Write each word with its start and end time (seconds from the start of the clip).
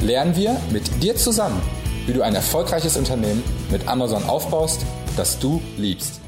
lernen 0.00 0.34
wir 0.36 0.60
mit 0.72 1.02
dir 1.02 1.16
zusammen, 1.16 1.60
wie 2.06 2.12
du 2.12 2.22
ein 2.22 2.34
erfolgreiches 2.34 2.96
Unternehmen 2.96 3.42
mit 3.70 3.88
Amazon 3.88 4.22
aufbaust, 4.24 4.86
das 5.16 5.38
du 5.38 5.62
liebst. 5.76 6.20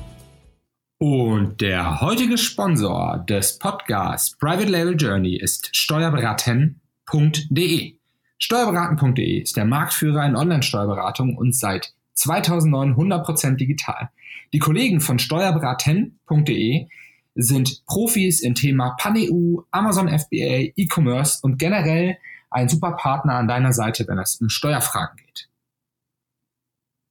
Und 0.98 1.60
der 1.60 2.00
heutige 2.00 2.36
Sponsor 2.36 3.24
des 3.28 3.58
Podcasts 3.58 4.36
Private 4.36 4.70
Label 4.70 4.96
Journey 4.96 5.36
ist 5.36 5.74
steuerberaten.de. 5.74 7.94
Steuerberaten.de 8.38 9.40
ist 9.40 9.56
der 9.56 9.64
Marktführer 9.64 10.26
in 10.26 10.36
Online-Steuerberatung 10.36 11.36
und 11.36 11.56
seit 11.56 11.94
2009 12.14 12.96
100% 12.96 13.56
digital. 13.56 14.10
Die 14.52 14.58
Kollegen 14.58 15.00
von 15.00 15.18
steuerberaten.de 15.18 16.86
sind 17.34 17.82
Profis 17.86 18.40
im 18.40 18.54
Thema 18.54 18.96
Pan-EU, 18.98 19.62
Amazon 19.70 20.08
FBA, 20.08 20.72
E-Commerce 20.76 21.38
und 21.42 21.58
generell 21.58 22.18
ein 22.50 22.68
super 22.68 22.92
Partner 22.92 23.34
an 23.34 23.48
deiner 23.48 23.72
Seite, 23.72 24.06
wenn 24.08 24.18
es 24.18 24.36
um 24.36 24.48
Steuerfragen 24.48 25.16
geht. 25.16 25.48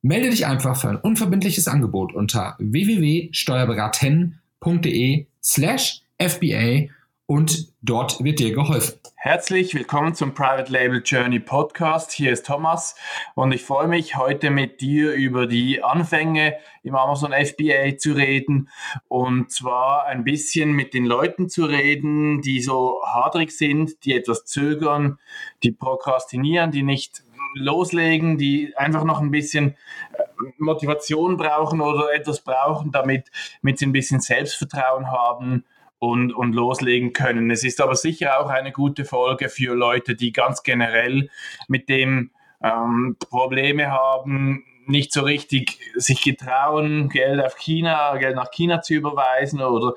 Melde 0.02 0.30
dich 0.30 0.46
einfach 0.46 0.78
für 0.78 0.88
ein 0.90 0.96
unverbindliches 0.98 1.68
Angebot 1.68 2.14
unter 2.14 2.56
www.steuerberaten.de 2.60 5.26
slash 5.42 6.04
FBA 6.22 6.90
und 7.30 7.72
dort 7.84 8.24
wird 8.24 8.40
dir 8.40 8.56
geholfen. 8.56 9.00
Herzlich 9.14 9.76
willkommen 9.76 10.16
zum 10.16 10.34
Private 10.34 10.72
Label 10.72 11.04
Journey 11.06 11.40
Podcast. 11.40 12.12
Hier 12.12 12.32
ist 12.32 12.48
Thomas 12.48 12.96
und 13.36 13.52
ich 13.52 13.62
freue 13.62 13.88
mich 13.88 14.18
heute 14.18 14.50
mit 14.50 14.82
dir 14.82 15.14
über 15.14 15.46
die 15.46 15.84
Anfänge 15.84 16.56
im 16.82 16.96
Amazon 16.96 17.32
FBA 17.32 17.98
zu 18.00 18.14
reden 18.14 18.70
und 19.10 19.52
zwar 19.52 20.08
ein 20.08 20.24
bisschen 20.24 20.72
mit 20.72 20.96
den 20.96 21.06
Leuten 21.06 21.50
zu 21.50 21.66
reden, 21.66 22.42
die 22.42 22.64
so 22.64 23.00
hadrig 23.06 23.52
sind, 23.52 24.04
die 24.06 24.16
etwas 24.16 24.46
zögern, 24.46 25.20
die 25.62 25.72
prokrastinieren, 25.72 26.72
die 26.72 26.82
nicht 26.82 27.22
loslegen, 27.54 28.40
die 28.40 28.76
einfach 28.76 29.04
noch 29.04 29.22
ein 29.22 29.30
bisschen 29.30 29.76
äh, 30.14 30.24
Motivation 30.58 31.38
brauchen 31.38 31.80
oder 31.80 32.12
etwas 32.12 32.42
brauchen, 32.42 32.92
damit, 32.92 33.30
damit 33.62 33.78
sie 33.78 33.86
ein 33.86 33.92
bisschen 33.92 34.20
Selbstvertrauen 34.20 35.12
haben 35.12 35.64
und, 36.00 36.34
und 36.34 36.54
loslegen 36.54 37.14
können. 37.14 37.52
Es 37.52 37.64
ist 37.64 37.82
aber 37.82 37.96
sicher 37.96 38.40
auch 38.40 38.50
eine 38.50 38.72
gute 38.72 39.06
Folge 39.06 39.50
für 39.50 39.76
Leute, 39.76 40.16
die 40.16 40.32
ganz 40.32 40.64
generell 40.64 41.30
mit 41.68 41.90
dem 41.90 42.32
ähm, 42.64 43.18
Probleme 43.30 43.92
haben, 43.92 44.64
nicht 44.90 45.14
so 45.14 45.22
richtig 45.22 45.80
sich 45.96 46.24
getrauen, 46.24 47.10
Geld 47.10 47.44
auf 47.46 47.56
China, 47.58 48.18
Geld 48.18 48.36
nach 48.36 48.50
China 48.50 48.82
zu 48.82 48.96
überweisen 48.96 49.62
oder 49.62 49.94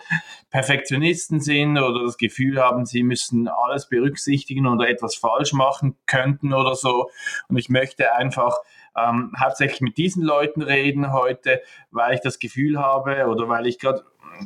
Perfektionisten 0.51 1.41
sind 1.41 1.79
oder 1.79 2.05
das 2.05 2.19
Gefühl 2.19 2.61
haben, 2.61 2.85
sie 2.85 3.03
müssen 3.03 3.49
alles 3.49 3.89
berücksichtigen 3.89 4.67
oder 4.67 4.89
etwas 4.89 5.15
falsch 5.15 5.55
machen 5.55 5.97
könnten 6.07 6.53
oder 6.53 6.75
so. 6.75 7.09
Und 7.49 7.57
ich 7.57 7.71
möchte 7.71 8.15
einfach 8.15 8.59
ähm, 8.97 9.33
hauptsächlich 9.39 9.81
mit 9.81 9.97
diesen 9.97 10.23
Leuten 10.23 10.63
reden 10.63 11.13
heute, 11.13 11.63
weil 11.91 12.15
ich 12.15 12.21
das 12.21 12.39
Gefühl 12.39 12.79
habe 12.79 13.27
oder 13.27 13.49
weil 13.49 13.67
ich 13.67 13.79
gerade 13.79 14.03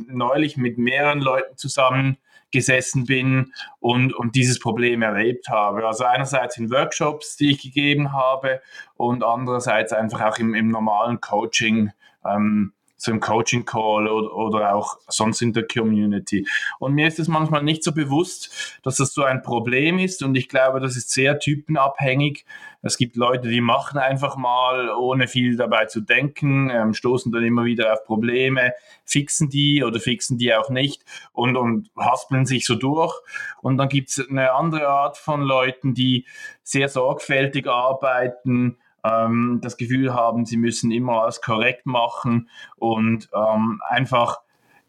neulich 0.07 0.57
mit 0.57 0.79
mehreren 0.79 1.21
Leuten 1.21 1.57
zusammen 1.57 2.19
gesessen 2.53 3.07
bin 3.07 3.53
und, 3.81 4.15
und 4.15 4.35
dieses 4.37 4.59
Problem 4.59 5.03
erlebt 5.03 5.49
habe. 5.49 5.87
Also 5.87 6.05
einerseits 6.05 6.57
in 6.59 6.71
Workshops, 6.71 7.37
die 7.37 7.51
ich 7.51 7.63
gegeben 7.63 8.13
habe 8.13 8.61
und 8.95 9.25
andererseits 9.25 9.93
einfach 9.93 10.21
auch 10.23 10.39
im, 10.39 10.55
im 10.55 10.69
normalen 10.69 11.21
Coaching. 11.21 11.91
Ähm, 12.25 12.73
so 12.97 13.13
im 13.13 13.21
Coaching 13.21 13.65
Call 13.65 14.09
oder, 14.09 14.35
oder 14.35 14.75
auch 14.75 14.99
sonst 15.09 15.43
in 15.43 15.53
der 15.53 15.67
Community. 15.67 16.47
Und 16.79 16.95
mir 16.95 17.07
ist 17.07 17.19
es 17.19 17.29
manchmal 17.29 17.63
nicht 17.63 17.85
so 17.85 17.93
bewusst, 17.93 18.79
dass 18.83 18.97
das 18.97 19.13
so 19.13 19.23
ein 19.23 19.43
Problem 19.43 19.99
ist 19.99 20.23
und 20.23 20.35
ich 20.35 20.49
glaube, 20.49 20.81
das 20.81 20.97
ist 20.97 21.11
sehr 21.11 21.39
typenabhängig. 21.39 22.45
Es 22.83 22.97
gibt 22.97 23.17
Leute, 23.17 23.49
die 23.49 23.61
machen 23.61 23.99
einfach 23.99 24.37
mal, 24.37 24.91
ohne 24.91 25.29
viel 25.29 25.57
dabei 25.57 25.87
zu 25.87 26.01
denken, 26.01 26.71
ähm, 26.71 26.95
stoßen 26.95 27.33
dann 27.33 27.43
immer 27.43 27.65
wieder 27.65 27.93
auf 27.93 28.05
Probleme, 28.05 28.73
fixen 29.05 29.51
die 29.51 29.83
oder 29.83 29.99
fixen 29.99 30.39
die 30.39 30.55
auch 30.55 30.71
nicht 30.71 31.05
und, 31.33 31.57
und 31.57 31.91
haspeln 31.99 32.47
sich 32.47 32.65
so 32.65 32.77
durch. 32.77 33.15
Und 33.61 33.77
dann 33.77 33.89
gibt 33.89 34.11
es 34.11 34.29
eine 34.29 34.53
andere 34.53 34.89
Art 34.89 35.17
von 35.17 35.43
Leuten, 35.43 35.95
die 35.95 36.27
sehr 36.63 36.89
sorgfältig 36.89 37.67
arbeiten, 37.67 38.79
ähm, 39.07 39.61
das 39.63 39.77
Gefühl 39.77 40.15
haben, 40.15 40.45
sie 40.45 40.57
müssen 40.57 40.91
immer 40.91 41.23
alles 41.23 41.41
korrekt 41.41 41.87
machen 41.87 42.49
und 42.77 43.29
ähm, 43.35 43.81
einfach 43.89 44.41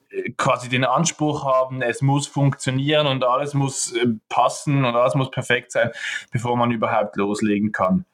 äh, 0.10 0.32
quasi 0.32 0.70
den 0.70 0.86
Anspruch 0.86 1.46
haben, 1.46 1.82
es 1.82 2.02
muss 2.02 2.28
funktionieren 2.28 3.08
und 3.08 3.24
alles 3.24 3.54
muss 3.54 3.94
äh, 3.94 4.08
passen 4.30 4.86
und 4.86 4.96
alles 4.96 5.16
muss 5.16 5.32
perfekt 5.32 5.72
sein, 5.72 5.92
bevor 6.32 6.58
man 6.58 6.72
überhaupt 6.72 7.16
loslegen 7.18 7.72
kann. 7.72 8.06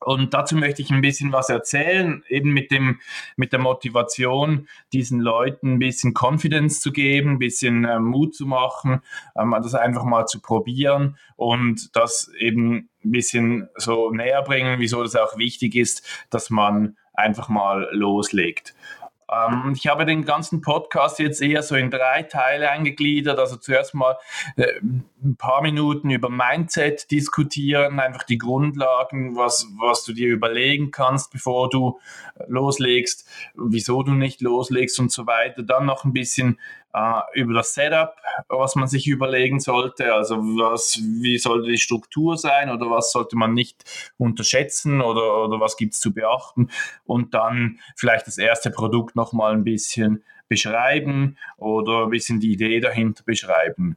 Und 0.00 0.34
dazu 0.34 0.56
möchte 0.56 0.82
ich 0.82 0.90
ein 0.90 1.00
bisschen 1.00 1.32
was 1.32 1.48
erzählen, 1.48 2.22
eben 2.28 2.52
mit, 2.52 2.70
dem, 2.70 3.00
mit 3.36 3.52
der 3.52 3.60
Motivation, 3.60 4.68
diesen 4.92 5.20
Leuten 5.20 5.74
ein 5.74 5.78
bisschen 5.78 6.14
Confidence 6.14 6.80
zu 6.80 6.92
geben, 6.92 7.30
ein 7.32 7.38
bisschen 7.38 7.84
äh, 7.84 7.98
Mut 7.98 8.34
zu 8.34 8.46
machen, 8.46 9.00
ähm, 9.36 9.54
das 9.62 9.74
einfach 9.74 10.04
mal 10.04 10.26
zu 10.26 10.40
probieren 10.40 11.16
und 11.36 11.96
das 11.96 12.30
eben 12.38 12.90
ein 13.04 13.10
bisschen 13.10 13.68
so 13.76 14.10
näher 14.10 14.42
bringen, 14.42 14.78
wieso 14.80 15.02
das 15.02 15.16
auch 15.16 15.38
wichtig 15.38 15.74
ist, 15.74 16.06
dass 16.30 16.50
man 16.50 16.96
einfach 17.14 17.48
mal 17.48 17.88
loslegt. 17.92 18.74
Ähm, 19.30 19.72
ich 19.76 19.86
habe 19.86 20.04
den 20.04 20.24
ganzen 20.24 20.60
Podcast 20.60 21.18
jetzt 21.18 21.42
eher 21.42 21.62
so 21.62 21.74
in 21.74 21.90
drei 21.90 22.22
Teile 22.22 22.70
eingegliedert. 22.70 23.38
Also 23.38 23.56
zuerst 23.56 23.94
mal 23.94 24.16
äh, 24.56 24.66
ein 25.22 25.36
paar 25.36 25.62
Minuten 25.62 26.10
über 26.10 26.30
Mindset 26.30 27.10
diskutieren, 27.10 27.98
einfach 27.98 28.22
die 28.22 28.38
Grundlagen, 28.38 29.36
was, 29.36 29.66
was 29.78 30.04
du 30.04 30.12
dir 30.12 30.28
überlegen 30.28 30.90
kannst, 30.90 31.32
bevor 31.32 31.68
du 31.68 31.98
loslegst, 32.46 33.28
wieso 33.54 34.02
du 34.02 34.12
nicht 34.12 34.40
loslegst 34.40 34.98
und 35.00 35.10
so 35.10 35.26
weiter. 35.26 35.62
Dann 35.62 35.86
noch 35.86 36.04
ein 36.04 36.12
bisschen 36.12 36.58
äh, 36.96 37.20
über 37.34 37.52
das 37.52 37.74
Setup, 37.74 38.16
was 38.48 38.74
man 38.74 38.88
sich 38.88 39.06
überlegen 39.06 39.60
sollte. 39.60 40.14
Also 40.14 40.38
was, 40.38 40.98
wie 41.20 41.36
sollte 41.36 41.68
die 41.68 41.78
Struktur 41.78 42.38
sein 42.38 42.70
oder 42.70 42.90
was 42.90 43.12
sollte 43.12 43.36
man 43.36 43.52
nicht 43.52 43.84
unterschätzen 44.16 45.02
oder, 45.02 45.44
oder 45.44 45.60
was 45.60 45.76
gibt 45.76 45.92
es 45.92 46.00
zu 46.00 46.14
beachten. 46.14 46.70
Und 47.04 47.34
dann 47.34 47.78
vielleicht 47.96 48.26
das 48.26 48.38
erste 48.38 48.70
Produkt 48.70 49.14
nochmal 49.14 49.52
ein 49.52 49.64
bisschen 49.64 50.24
beschreiben 50.48 51.36
oder 51.58 52.04
ein 52.04 52.10
bisschen 52.10 52.40
die 52.40 52.52
Idee 52.52 52.80
dahinter 52.80 53.24
beschreiben. 53.24 53.96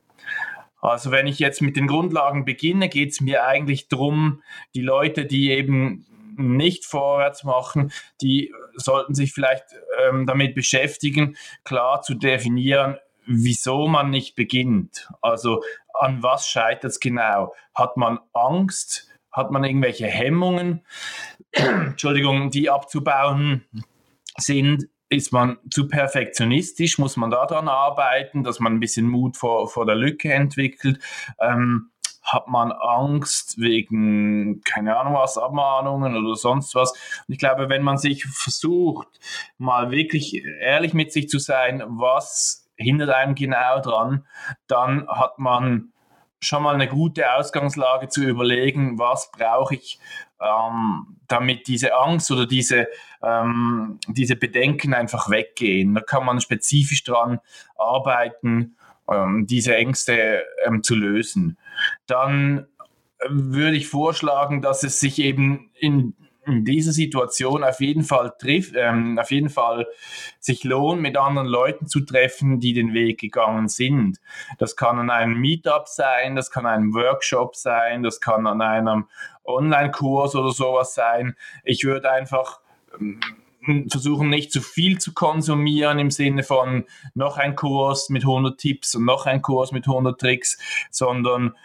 Also 0.82 1.12
wenn 1.12 1.28
ich 1.28 1.40
jetzt 1.40 1.62
mit 1.62 1.76
den 1.76 1.88
Grundlagen 1.88 2.46
beginne, 2.46 2.90
geht 2.90 3.12
es 3.12 3.22
mir 3.22 3.46
eigentlich 3.46 3.88
darum, 3.88 4.42
die 4.76 4.82
Leute, 4.82 5.26
die 5.26 5.52
eben 5.52 6.06
nicht 6.40 6.86
vorwärts 6.86 7.44
machen, 7.44 7.92
die 8.22 8.54
sollten 8.76 9.14
sich 9.14 9.34
vielleicht 9.34 9.66
ähm, 10.02 10.26
damit 10.26 10.56
beschäftigen, 10.56 11.36
klar 11.64 12.02
zu 12.02 12.16
definieren, 12.16 12.98
wieso 13.26 13.88
man 13.88 14.10
nicht 14.10 14.36
beginnt. 14.36 15.08
Also 15.22 15.62
an 15.94 16.24
was 16.24 16.48
scheitert 16.48 16.92
es 16.92 17.00
genau? 17.00 17.54
Hat 17.76 17.98
man 17.98 18.20
Angst? 18.34 19.08
Hat 19.32 19.52
man 19.52 19.64
irgendwelche 19.64 20.08
Hemmungen? 20.08 20.84
Entschuldigung, 21.52 22.50
die 22.50 22.70
abzubauen 22.70 23.66
sind? 24.38 24.88
Ist 25.10 25.34
man 25.34 25.58
zu 25.72 25.88
perfektionistisch? 25.88 27.00
Muss 27.00 27.18
man 27.18 27.32
daran 27.32 27.68
arbeiten, 27.68 28.44
dass 28.44 28.60
man 28.60 28.74
ein 28.74 28.80
bisschen 28.80 29.08
Mut 29.08 29.38
vor, 29.38 29.68
vor 29.68 29.86
der 29.86 29.96
Lücke 29.96 30.32
entwickelt? 30.32 31.00
Ähm, 31.40 31.90
hat 32.34 32.48
man 32.48 32.72
Angst 32.72 33.60
wegen, 33.60 34.62
keine 34.62 34.98
Ahnung 34.98 35.16
was, 35.16 35.38
Abmahnungen 35.38 36.16
oder 36.16 36.36
sonst 36.36 36.76
was. 36.76 36.92
Und 36.92 37.34
ich 37.34 37.40
glaube, 37.40 37.70
wenn 37.70 37.82
man 37.82 37.98
sich 37.98 38.26
versucht, 38.26 39.08
mal 39.58 39.92
wirklich 39.92 40.44
ehrlich 40.62 40.94
mit 40.94 41.12
sich 41.12 41.30
zu 41.30 41.40
sein, 41.40 41.84
was 41.88 42.70
hindert 42.76 43.10
einem 43.10 43.36
genau 43.36 43.82
dran, 43.82 44.26
dann 44.68 45.08
hat 45.08 45.40
man 45.40 45.92
schon 46.42 46.64
mal 46.64 46.74
eine 46.74 46.88
gute 46.88 47.34
Ausgangslage 47.34 48.08
zu 48.08 48.24
überlegen, 48.24 48.98
was 48.98 49.32
brauche 49.32 49.76
ich, 49.76 50.00
ähm, 50.42 51.18
damit 51.28 51.68
diese 51.68 51.96
Angst 51.96 52.32
oder 52.32 52.46
diese, 52.46 52.88
ähm, 53.22 54.00
diese 54.08 54.38
Bedenken 54.38 54.94
einfach 54.94 55.30
weggehen. 55.30 55.94
Da 55.94 56.02
kann 56.02 56.26
man 56.26 56.40
spezifisch 56.40 57.04
dran 57.04 57.40
arbeiten 57.76 58.78
ähm, 59.12 59.46
diese 59.48 59.76
Ängste 59.76 60.44
ähm, 60.66 60.84
zu 60.84 60.96
lösen. 60.96 61.58
Dann 62.08 62.68
würde 63.28 63.76
ich 63.76 63.88
vorschlagen, 63.88 64.62
dass 64.62 64.84
es 64.84 65.00
sich 65.00 65.20
eben 65.20 65.72
in 65.74 66.16
in 66.50 66.66
dieser 66.66 66.92
Situation 66.92 67.64
auf 67.64 67.80
jeden 67.80 68.04
Fall 68.04 68.34
trifft, 68.40 68.74
ähm, 68.76 69.18
auf 69.20 69.32
jeden 69.32 69.50
Fall 69.50 69.88
sich 70.40 70.64
lohnt, 70.64 71.02
mit 71.02 71.18
anderen 71.18 71.48
Leuten 71.48 71.88
zu 71.88 72.02
treffen, 72.02 72.60
die 72.60 72.74
den 72.74 72.94
Weg 72.94 73.20
gegangen 73.20 73.68
sind. 73.68 74.20
Das 74.58 74.76
kann 74.76 75.00
an 75.00 75.10
einem 75.10 75.40
Meetup 75.40 75.88
sein, 75.88 76.36
das 76.36 76.50
kann 76.52 76.66
ein 76.66 76.94
Workshop 76.94 77.56
sein, 77.56 78.04
das 78.04 78.20
kann 78.20 78.48
an 78.48 78.62
einem 78.62 79.08
Online-Kurs 79.44 80.36
oder 80.36 80.52
sowas 80.52 80.94
sein. 80.94 81.36
Ich 81.64 81.84
würde 81.84 82.12
einfach 82.12 82.60
ähm, 83.00 83.20
versuchen 83.90 84.30
nicht 84.30 84.52
zu 84.52 84.62
viel 84.62 85.00
zu 85.00 85.14
konsumieren 85.14 86.00
im 86.00 86.12
Sinne 86.12 86.44
von 86.44 86.86
noch 87.14 87.38
ein 87.38 87.56
Kurs 87.56 88.10
mit 88.10 88.24
100 88.24 88.58
Tipps 88.58 88.96
und 88.96 89.06
noch 89.06 89.26
ein 89.26 89.42
Kurs 89.42 89.72
mit 89.72 89.88
100 89.88 90.20
Tricks, 90.20 90.58
sondern 90.92 91.56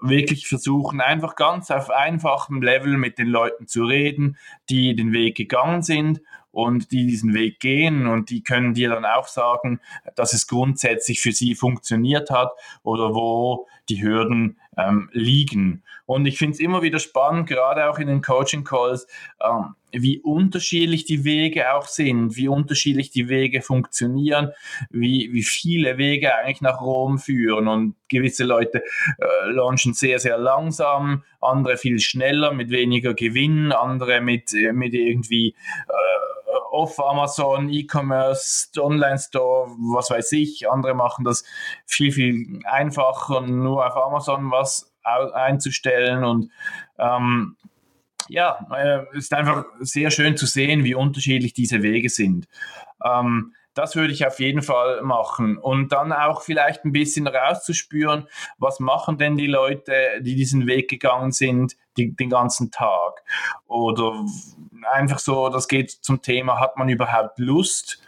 wirklich 0.00 0.48
versuchen 0.48 1.00
einfach 1.00 1.36
ganz 1.36 1.70
auf 1.70 1.90
einfachem 1.90 2.62
Level 2.62 2.96
mit 2.96 3.18
den 3.18 3.28
Leuten 3.28 3.66
zu 3.66 3.84
reden, 3.84 4.36
die 4.68 4.94
den 4.94 5.12
Weg 5.12 5.36
gegangen 5.36 5.82
sind 5.82 6.20
und 6.52 6.92
die 6.92 7.06
diesen 7.06 7.34
Weg 7.34 7.60
gehen 7.60 8.06
und 8.06 8.30
die 8.30 8.42
können 8.42 8.74
dir 8.74 8.90
dann 8.90 9.04
auch 9.04 9.28
sagen, 9.28 9.80
dass 10.16 10.32
es 10.32 10.46
grundsätzlich 10.46 11.20
für 11.20 11.32
sie 11.32 11.54
funktioniert 11.54 12.30
hat 12.30 12.52
oder 12.82 13.14
wo 13.14 13.66
die 13.88 14.02
Hürden 14.02 14.58
ähm, 14.76 15.10
liegen. 15.12 15.82
Und 16.06 16.26
ich 16.26 16.38
finde 16.38 16.54
es 16.54 16.60
immer 16.60 16.82
wieder 16.82 16.98
spannend, 16.98 17.48
gerade 17.48 17.88
auch 17.88 17.98
in 17.98 18.08
den 18.08 18.22
Coaching 18.22 18.64
Calls, 18.64 19.06
ähm, 19.40 19.74
wie 19.92 20.20
unterschiedlich 20.20 21.04
die 21.04 21.24
Wege 21.24 21.74
auch 21.74 21.86
sind, 21.86 22.36
wie 22.36 22.48
unterschiedlich 22.48 23.10
die 23.10 23.28
Wege 23.28 23.60
funktionieren, 23.62 24.52
wie, 24.90 25.30
wie 25.32 25.42
viele 25.42 25.98
Wege 25.98 26.34
eigentlich 26.34 26.60
nach 26.60 26.80
Rom 26.80 27.18
führen. 27.18 27.68
Und 27.68 27.94
gewisse 28.08 28.44
Leute 28.44 28.82
äh, 29.18 29.50
launchen 29.50 29.94
sehr, 29.94 30.18
sehr 30.18 30.38
langsam, 30.38 31.24
andere 31.40 31.76
viel 31.76 32.00
schneller, 32.00 32.52
mit 32.52 32.70
weniger 32.70 33.14
Gewinn, 33.14 33.72
andere 33.72 34.20
mit, 34.20 34.52
mit 34.72 34.94
irgendwie 34.94 35.54
äh, 35.88 36.29
off 36.70 36.98
Amazon, 37.00 37.68
E-Commerce, 37.68 38.68
Online-Store, 38.78 39.68
was 39.94 40.10
weiß 40.10 40.32
ich. 40.32 40.70
Andere 40.70 40.94
machen 40.94 41.24
das 41.24 41.44
viel, 41.86 42.12
viel 42.12 42.60
einfacher, 42.64 43.40
nur 43.42 43.86
auf 43.86 43.96
Amazon 43.96 44.50
was 44.50 44.92
einzustellen 45.02 46.24
und 46.24 46.50
ähm, 46.98 47.56
ja, 48.28 48.66
äh, 48.72 49.16
ist 49.16 49.32
einfach 49.34 49.64
sehr 49.80 50.10
schön 50.10 50.36
zu 50.36 50.46
sehen, 50.46 50.84
wie 50.84 50.94
unterschiedlich 50.94 51.52
diese 51.52 51.82
Wege 51.82 52.08
sind. 52.08 52.46
Ähm, 53.04 53.54
das 53.74 53.96
würde 53.96 54.12
ich 54.12 54.26
auf 54.26 54.40
jeden 54.40 54.62
Fall 54.62 55.02
machen. 55.02 55.56
Und 55.58 55.92
dann 55.92 56.12
auch 56.12 56.42
vielleicht 56.42 56.84
ein 56.84 56.92
bisschen 56.92 57.26
rauszuspüren, 57.26 58.28
was 58.58 58.80
machen 58.80 59.18
denn 59.18 59.36
die 59.36 59.46
Leute, 59.46 59.94
die 60.20 60.34
diesen 60.34 60.66
Weg 60.66 60.88
gegangen 60.90 61.32
sind, 61.32 61.76
die, 61.96 62.14
den 62.14 62.30
ganzen 62.30 62.70
Tag. 62.70 63.22
Oder 63.66 64.24
einfach 64.90 65.18
so, 65.18 65.48
das 65.48 65.68
geht 65.68 65.90
zum 65.90 66.22
Thema, 66.22 66.58
hat 66.58 66.76
man 66.76 66.88
überhaupt 66.88 67.38
Lust? 67.38 68.02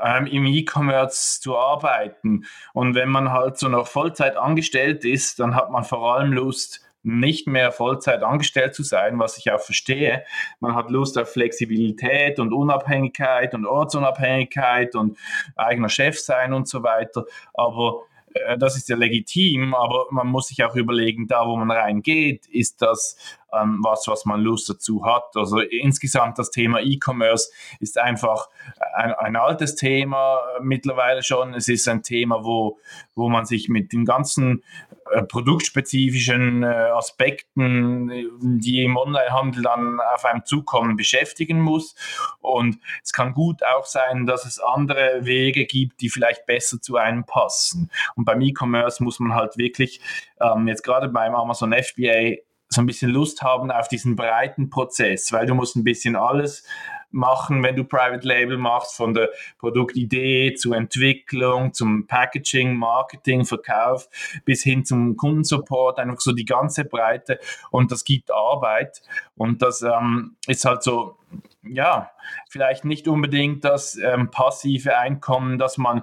Ähm, 0.00 0.26
im 0.26 0.46
E-Commerce 0.46 1.40
zu 1.40 1.56
arbeiten. 1.56 2.44
Und 2.72 2.96
wenn 2.96 3.08
man 3.08 3.30
halt 3.30 3.58
so 3.58 3.68
noch 3.68 3.86
Vollzeit 3.86 4.36
angestellt 4.36 5.04
ist, 5.04 5.38
dann 5.38 5.54
hat 5.54 5.70
man 5.70 5.84
vor 5.84 6.14
allem 6.14 6.32
Lust, 6.32 6.80
nicht 7.02 7.46
mehr 7.46 7.72
Vollzeit 7.72 8.22
angestellt 8.22 8.74
zu 8.74 8.82
sein, 8.82 9.18
was 9.18 9.38
ich 9.38 9.50
auch 9.50 9.60
verstehe. 9.60 10.24
Man 10.60 10.74
hat 10.74 10.90
Lust 10.90 11.18
auf 11.18 11.32
Flexibilität 11.32 12.38
und 12.38 12.52
Unabhängigkeit 12.52 13.54
und 13.54 13.66
Ortsunabhängigkeit 13.66 14.94
und 14.94 15.18
eigener 15.56 15.88
Chef 15.88 16.20
sein 16.20 16.52
und 16.52 16.68
so 16.68 16.82
weiter. 16.82 17.24
Aber 17.54 18.02
äh, 18.34 18.58
das 18.58 18.76
ist 18.76 18.88
ja 18.88 18.96
legitim, 18.96 19.74
aber 19.74 20.06
man 20.10 20.28
muss 20.28 20.48
sich 20.48 20.64
auch 20.64 20.76
überlegen, 20.76 21.26
da 21.26 21.46
wo 21.46 21.56
man 21.56 21.70
reingeht, 21.70 22.46
ist 22.46 22.82
das 22.82 23.16
ähm, 23.52 23.80
was, 23.82 24.06
was 24.08 24.24
man 24.24 24.40
Lust 24.40 24.68
dazu 24.68 25.04
hat. 25.04 25.36
Also 25.36 25.60
insgesamt 25.60 26.38
das 26.38 26.50
Thema 26.50 26.80
E-Commerce 26.80 27.50
ist 27.80 27.98
einfach 27.98 28.48
ein, 28.94 29.12
ein, 29.12 29.36
altes 29.36 29.74
Thema 29.74 30.38
mittlerweile 30.60 31.22
schon. 31.22 31.54
Es 31.54 31.68
ist 31.68 31.86
ein 31.88 32.02
Thema, 32.02 32.44
wo, 32.44 32.78
wo 33.14 33.28
man 33.28 33.44
sich 33.44 33.68
mit 33.68 33.92
den 33.92 34.04
ganzen 34.04 34.62
äh, 35.12 35.22
produktspezifischen 35.22 36.62
äh, 36.62 36.66
Aspekten, 36.66 38.10
die 38.40 38.84
im 38.84 38.96
Onlinehandel 38.96 39.62
dann 39.62 40.00
auf 40.00 40.24
einem 40.24 40.44
zukommen, 40.44 40.96
beschäftigen 40.96 41.60
muss. 41.60 41.94
Und 42.40 42.78
es 43.02 43.12
kann 43.12 43.34
gut 43.34 43.62
auch 43.62 43.84
sein, 43.84 44.26
dass 44.26 44.46
es 44.46 44.58
andere 44.58 45.24
Wege 45.24 45.66
gibt, 45.66 46.00
die 46.00 46.08
vielleicht 46.08 46.46
besser 46.46 46.80
zu 46.80 46.96
einem 46.96 47.24
passen. 47.24 47.90
Und 48.16 48.24
beim 48.24 48.40
E-Commerce 48.40 49.02
muss 49.04 49.20
man 49.20 49.34
halt 49.34 49.58
wirklich 49.58 50.00
ähm, 50.40 50.66
jetzt 50.66 50.82
gerade 50.82 51.08
beim 51.08 51.34
Amazon 51.34 51.72
FBA 51.72 52.36
so 52.72 52.80
ein 52.80 52.86
bisschen 52.86 53.10
Lust 53.10 53.42
haben 53.42 53.70
auf 53.70 53.88
diesen 53.88 54.16
breiten 54.16 54.70
Prozess, 54.70 55.30
weil 55.32 55.46
du 55.46 55.54
musst 55.54 55.76
ein 55.76 55.84
bisschen 55.84 56.16
alles 56.16 56.64
machen, 57.12 57.62
wenn 57.62 57.76
du 57.76 57.84
Private 57.84 58.26
Label 58.26 58.58
machst, 58.58 58.96
von 58.96 59.14
der 59.14 59.30
Produktidee 59.58 60.54
zur 60.54 60.76
Entwicklung, 60.76 61.72
zum 61.72 62.06
Packaging, 62.06 62.76
Marketing, 62.76 63.44
Verkauf 63.44 64.08
bis 64.44 64.62
hin 64.62 64.84
zum 64.84 65.16
Kundensupport, 65.16 65.98
einfach 65.98 66.20
so 66.20 66.32
die 66.32 66.44
ganze 66.44 66.84
Breite. 66.84 67.38
Und 67.70 67.92
das 67.92 68.04
gibt 68.04 68.30
Arbeit. 68.32 69.02
Und 69.36 69.62
das 69.62 69.82
ähm, 69.82 70.36
ist 70.46 70.64
halt 70.64 70.82
so, 70.82 71.18
ja, 71.62 72.10
vielleicht 72.48 72.84
nicht 72.84 73.08
unbedingt 73.08 73.64
das 73.64 73.96
ähm, 73.96 74.30
passive 74.30 74.98
Einkommen, 74.98 75.58
das 75.58 75.78
man 75.78 75.98
äh, 75.98 76.02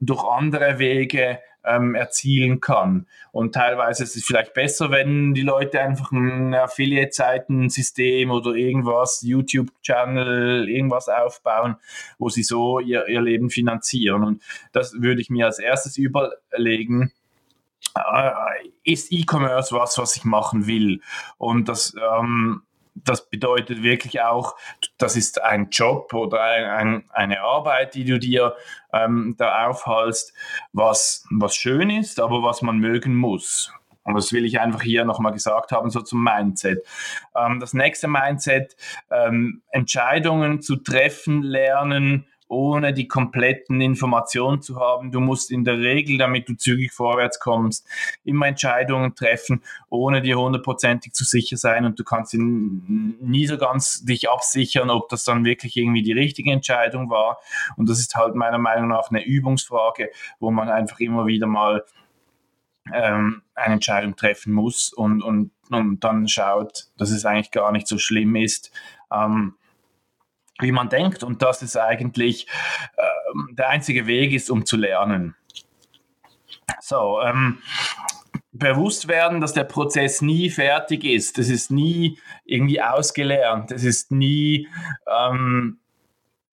durch 0.00 0.24
andere 0.24 0.78
Wege 0.78 1.40
ähm, 1.64 1.94
erzielen 1.94 2.60
kann. 2.60 3.06
Und 3.32 3.54
teilweise 3.54 4.04
ist 4.04 4.16
es 4.16 4.24
vielleicht 4.24 4.54
besser, 4.54 4.90
wenn 4.90 5.34
die 5.34 5.42
Leute 5.42 5.80
einfach 5.80 6.12
ein 6.12 6.54
Affiliate-Seiten-System 6.54 8.30
oder 8.30 8.52
irgendwas, 8.52 9.22
YouTube-Channel, 9.22 10.68
irgendwas 10.68 11.08
aufbauen, 11.08 11.76
wo 12.18 12.28
sie 12.28 12.42
so 12.42 12.80
ihr, 12.80 13.08
ihr 13.08 13.20
Leben 13.20 13.50
finanzieren. 13.50 14.24
Und 14.24 14.42
das 14.72 14.94
würde 15.00 15.20
ich 15.20 15.30
mir 15.30 15.46
als 15.46 15.58
erstes 15.58 15.96
überlegen 15.96 17.12
äh, 17.96 18.30
ist 18.84 19.12
E-Commerce 19.12 19.74
was, 19.74 19.98
was 19.98 20.16
ich 20.16 20.24
machen 20.24 20.66
will? 20.66 21.00
Und 21.38 21.68
das 21.68 21.94
ähm, 21.94 22.62
das 22.94 23.28
bedeutet 23.28 23.82
wirklich 23.82 24.20
auch, 24.22 24.54
das 24.98 25.16
ist 25.16 25.42
ein 25.42 25.68
Job 25.70 26.12
oder 26.14 26.42
ein, 26.42 26.64
ein, 26.64 27.04
eine 27.10 27.40
Arbeit, 27.40 27.94
die 27.94 28.04
du 28.04 28.18
dir 28.18 28.54
ähm, 28.92 29.34
da 29.36 29.66
aufhalst, 29.66 30.32
was, 30.72 31.26
was 31.30 31.56
schön 31.56 31.90
ist, 31.90 32.20
aber 32.20 32.42
was 32.42 32.62
man 32.62 32.78
mögen 32.78 33.14
muss. 33.14 33.72
Und 34.04 34.14
das 34.14 34.32
will 34.32 34.44
ich 34.44 34.60
einfach 34.60 34.82
hier 34.82 35.04
nochmal 35.04 35.32
gesagt 35.32 35.72
haben, 35.72 35.90
so 35.90 36.00
zum 36.00 36.22
Mindset. 36.22 36.86
Ähm, 37.34 37.58
das 37.58 37.72
nächste 37.72 38.06
Mindset, 38.06 38.76
ähm, 39.10 39.62
Entscheidungen 39.70 40.60
zu 40.60 40.76
treffen 40.76 41.42
lernen, 41.42 42.26
ohne 42.48 42.92
die 42.92 43.08
kompletten 43.08 43.80
Informationen 43.80 44.60
zu 44.62 44.78
haben. 44.78 45.10
Du 45.10 45.20
musst 45.20 45.50
in 45.50 45.64
der 45.64 45.78
Regel, 45.78 46.18
damit 46.18 46.48
du 46.48 46.54
zügig 46.54 46.92
vorwärts 46.92 47.40
kommst, 47.40 47.88
immer 48.22 48.46
Entscheidungen 48.46 49.14
treffen, 49.14 49.62
ohne 49.88 50.22
dir 50.22 50.38
hundertprozentig 50.38 51.12
zu 51.12 51.24
sicher 51.24 51.56
sein 51.56 51.84
und 51.84 51.98
du 51.98 52.04
kannst 52.04 52.34
nie 52.34 53.46
so 53.46 53.58
ganz 53.58 54.04
dich 54.04 54.28
absichern, 54.28 54.90
ob 54.90 55.08
das 55.08 55.24
dann 55.24 55.44
wirklich 55.44 55.76
irgendwie 55.76 56.02
die 56.02 56.12
richtige 56.12 56.52
Entscheidung 56.52 57.10
war. 57.10 57.38
Und 57.76 57.88
das 57.88 57.98
ist 57.98 58.14
halt 58.14 58.34
meiner 58.34 58.58
Meinung 58.58 58.88
nach 58.88 59.10
eine 59.10 59.24
Übungsfrage, 59.24 60.10
wo 60.38 60.50
man 60.50 60.68
einfach 60.68 61.00
immer 61.00 61.26
wieder 61.26 61.46
mal 61.46 61.84
ähm, 62.92 63.42
eine 63.54 63.74
Entscheidung 63.74 64.16
treffen 64.16 64.52
muss 64.52 64.92
und, 64.92 65.22
und, 65.22 65.52
und 65.70 66.00
dann 66.00 66.28
schaut, 66.28 66.88
dass 66.98 67.10
es 67.10 67.24
eigentlich 67.24 67.50
gar 67.50 67.72
nicht 67.72 67.88
so 67.88 67.98
schlimm 67.98 68.36
ist. 68.36 68.70
Ähm, 69.12 69.54
wie 70.60 70.72
man 70.72 70.88
denkt 70.88 71.22
und 71.22 71.42
dass 71.42 71.62
es 71.62 71.76
eigentlich 71.76 72.46
äh, 72.96 73.02
der 73.52 73.68
einzige 73.68 74.06
Weg 74.06 74.32
ist, 74.32 74.50
um 74.50 74.64
zu 74.64 74.76
lernen. 74.76 75.34
So, 76.80 77.20
ähm, 77.22 77.58
bewusst 78.52 79.08
werden, 79.08 79.40
dass 79.40 79.52
der 79.52 79.64
Prozess 79.64 80.22
nie 80.22 80.48
fertig 80.48 81.04
ist. 81.04 81.38
Das 81.38 81.48
ist 81.48 81.70
nie 81.70 82.18
irgendwie 82.44 82.80
ausgelernt. 82.80 83.70
Das 83.70 83.82
ist 83.82 84.12
nie 84.12 84.68
ähm, 85.08 85.80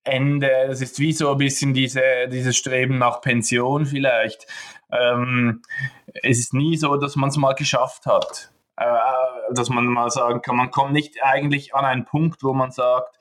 Ende. 0.04 0.50
Das 0.66 0.80
ist 0.80 0.98
wie 0.98 1.12
so 1.12 1.30
ein 1.30 1.38
bisschen 1.38 1.74
diese, 1.74 2.28
dieses 2.28 2.56
Streben 2.56 2.98
nach 2.98 3.20
Pension 3.20 3.86
vielleicht. 3.86 4.46
Ähm, 4.90 5.62
es 6.22 6.40
ist 6.40 6.54
nie 6.54 6.76
so, 6.76 6.96
dass 6.96 7.14
man 7.14 7.30
es 7.30 7.36
mal 7.36 7.54
geschafft 7.54 8.06
hat. 8.06 8.52
Äh, 8.76 8.84
dass 9.52 9.68
man 9.68 9.86
mal 9.86 10.10
sagen 10.10 10.42
kann, 10.42 10.56
man 10.56 10.70
kommt 10.70 10.92
nicht 10.92 11.22
eigentlich 11.22 11.74
an 11.74 11.84
einen 11.84 12.04
Punkt, 12.04 12.42
wo 12.42 12.52
man 12.52 12.72
sagt, 12.72 13.18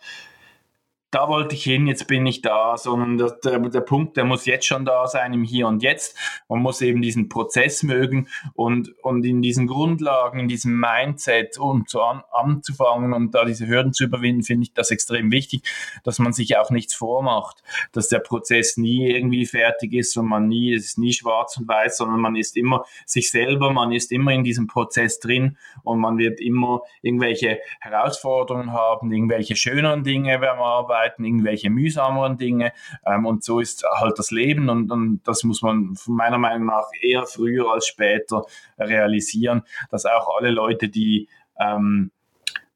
da 1.11 1.27
wollte 1.27 1.55
ich 1.55 1.63
hin, 1.63 1.87
jetzt 1.87 2.07
bin 2.07 2.25
ich 2.25 2.41
da, 2.41 2.77
sondern 2.77 3.17
der, 3.17 3.59
der, 3.59 3.81
Punkt, 3.81 4.15
der 4.15 4.23
muss 4.23 4.45
jetzt 4.45 4.65
schon 4.65 4.85
da 4.85 5.07
sein 5.07 5.33
im 5.33 5.43
Hier 5.43 5.67
und 5.67 5.83
Jetzt. 5.83 6.17
Man 6.47 6.61
muss 6.61 6.81
eben 6.81 7.01
diesen 7.01 7.27
Prozess 7.27 7.83
mögen 7.83 8.29
und, 8.53 8.95
und 9.03 9.25
in 9.25 9.41
diesen 9.41 9.67
Grundlagen, 9.67 10.39
in 10.39 10.47
diesem 10.47 10.79
Mindset, 10.79 11.57
um 11.57 11.85
zu 11.85 12.01
an, 12.01 12.23
anzufangen 12.31 13.11
und 13.11 13.35
da 13.35 13.43
diese 13.43 13.67
Hürden 13.67 13.91
zu 13.91 14.05
überwinden, 14.05 14.43
finde 14.43 14.63
ich 14.63 14.73
das 14.73 14.89
extrem 14.89 15.33
wichtig, 15.33 15.63
dass 16.05 16.17
man 16.17 16.31
sich 16.31 16.57
auch 16.57 16.69
nichts 16.69 16.95
vormacht, 16.95 17.61
dass 17.91 18.07
der 18.07 18.19
Prozess 18.19 18.77
nie 18.77 19.11
irgendwie 19.11 19.45
fertig 19.45 19.91
ist 19.91 20.15
und 20.15 20.27
man 20.27 20.47
nie, 20.47 20.73
es 20.73 20.85
ist 20.85 20.97
nie 20.97 21.11
schwarz 21.11 21.57
und 21.57 21.67
weiß, 21.67 21.97
sondern 21.97 22.21
man 22.21 22.37
ist 22.37 22.55
immer 22.55 22.85
sich 23.05 23.31
selber, 23.31 23.73
man 23.73 23.91
ist 23.91 24.13
immer 24.13 24.31
in 24.31 24.45
diesem 24.45 24.67
Prozess 24.67 25.19
drin 25.19 25.57
und 25.83 25.99
man 25.99 26.17
wird 26.17 26.39
immer 26.39 26.83
irgendwelche 27.01 27.59
Herausforderungen 27.81 28.71
haben, 28.71 29.11
irgendwelche 29.11 29.57
schöneren 29.57 30.05
Dinge 30.05 30.39
beim 30.39 30.59
Arbeiten, 30.59 31.00
arbeiten, 31.01 31.25
irgendwelche 31.25 31.69
mühsameren 31.69 32.37
Dinge. 32.37 32.73
Ähm, 33.05 33.25
und 33.25 33.43
so 33.43 33.59
ist 33.59 33.83
halt 33.99 34.17
das 34.19 34.31
Leben 34.31 34.69
und, 34.69 34.91
und 34.91 35.21
das 35.25 35.43
muss 35.43 35.61
man 35.61 35.95
meiner 36.07 36.37
Meinung 36.37 36.67
nach 36.67 36.87
eher 37.01 37.25
früher 37.25 37.71
als 37.71 37.87
später 37.87 38.43
realisieren, 38.77 39.63
dass 39.89 40.05
auch 40.05 40.37
alle 40.37 40.51
Leute, 40.51 40.89
die 40.89 41.27
ähm, 41.59 42.11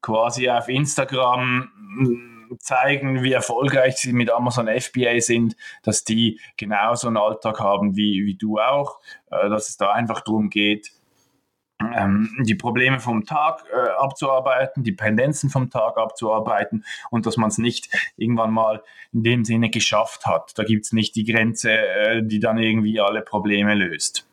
quasi 0.01 0.49
auf 0.49 0.69
Instagram 0.69 1.69
mm, 1.77 2.57
zeigen, 2.59 3.23
wie 3.23 3.33
erfolgreich 3.33 3.97
sie 3.97 4.13
mit 4.13 4.29
Amazon 4.29 4.67
FBA 4.67 5.19
sind, 5.19 5.55
dass 5.83 6.03
die 6.03 6.39
genauso 6.57 7.07
einen 7.07 7.17
Alltag 7.17 7.59
haben 7.59 7.95
wie, 7.95 8.25
wie 8.25 8.35
du 8.35 8.59
auch, 8.59 8.99
äh, 9.31 9.49
dass 9.49 9.69
es 9.69 9.77
da 9.77 9.91
einfach 9.91 10.21
darum 10.21 10.49
geht, 10.49 10.91
ähm, 11.79 12.29
die 12.45 12.55
Probleme 12.55 12.99
vom 12.99 13.25
Tag 13.25 13.63
äh, 13.71 13.89
abzuarbeiten, 13.99 14.83
die 14.83 14.93
Pendenzen 14.93 15.49
vom 15.49 15.69
Tag 15.69 15.97
abzuarbeiten 15.97 16.85
und 17.09 17.25
dass 17.25 17.37
man 17.37 17.49
es 17.49 17.57
nicht 17.57 17.89
irgendwann 18.17 18.53
mal 18.53 18.81
in 19.11 19.23
dem 19.23 19.45
Sinne 19.45 19.69
geschafft 19.69 20.25
hat. 20.25 20.57
Da 20.57 20.63
gibt 20.63 20.85
es 20.85 20.93
nicht 20.93 21.15
die 21.15 21.25
Grenze, 21.25 21.71
äh, 21.71 22.23
die 22.23 22.39
dann 22.39 22.57
irgendwie 22.57 22.99
alle 22.99 23.21
Probleme 23.21 23.75
löst. 23.75 24.27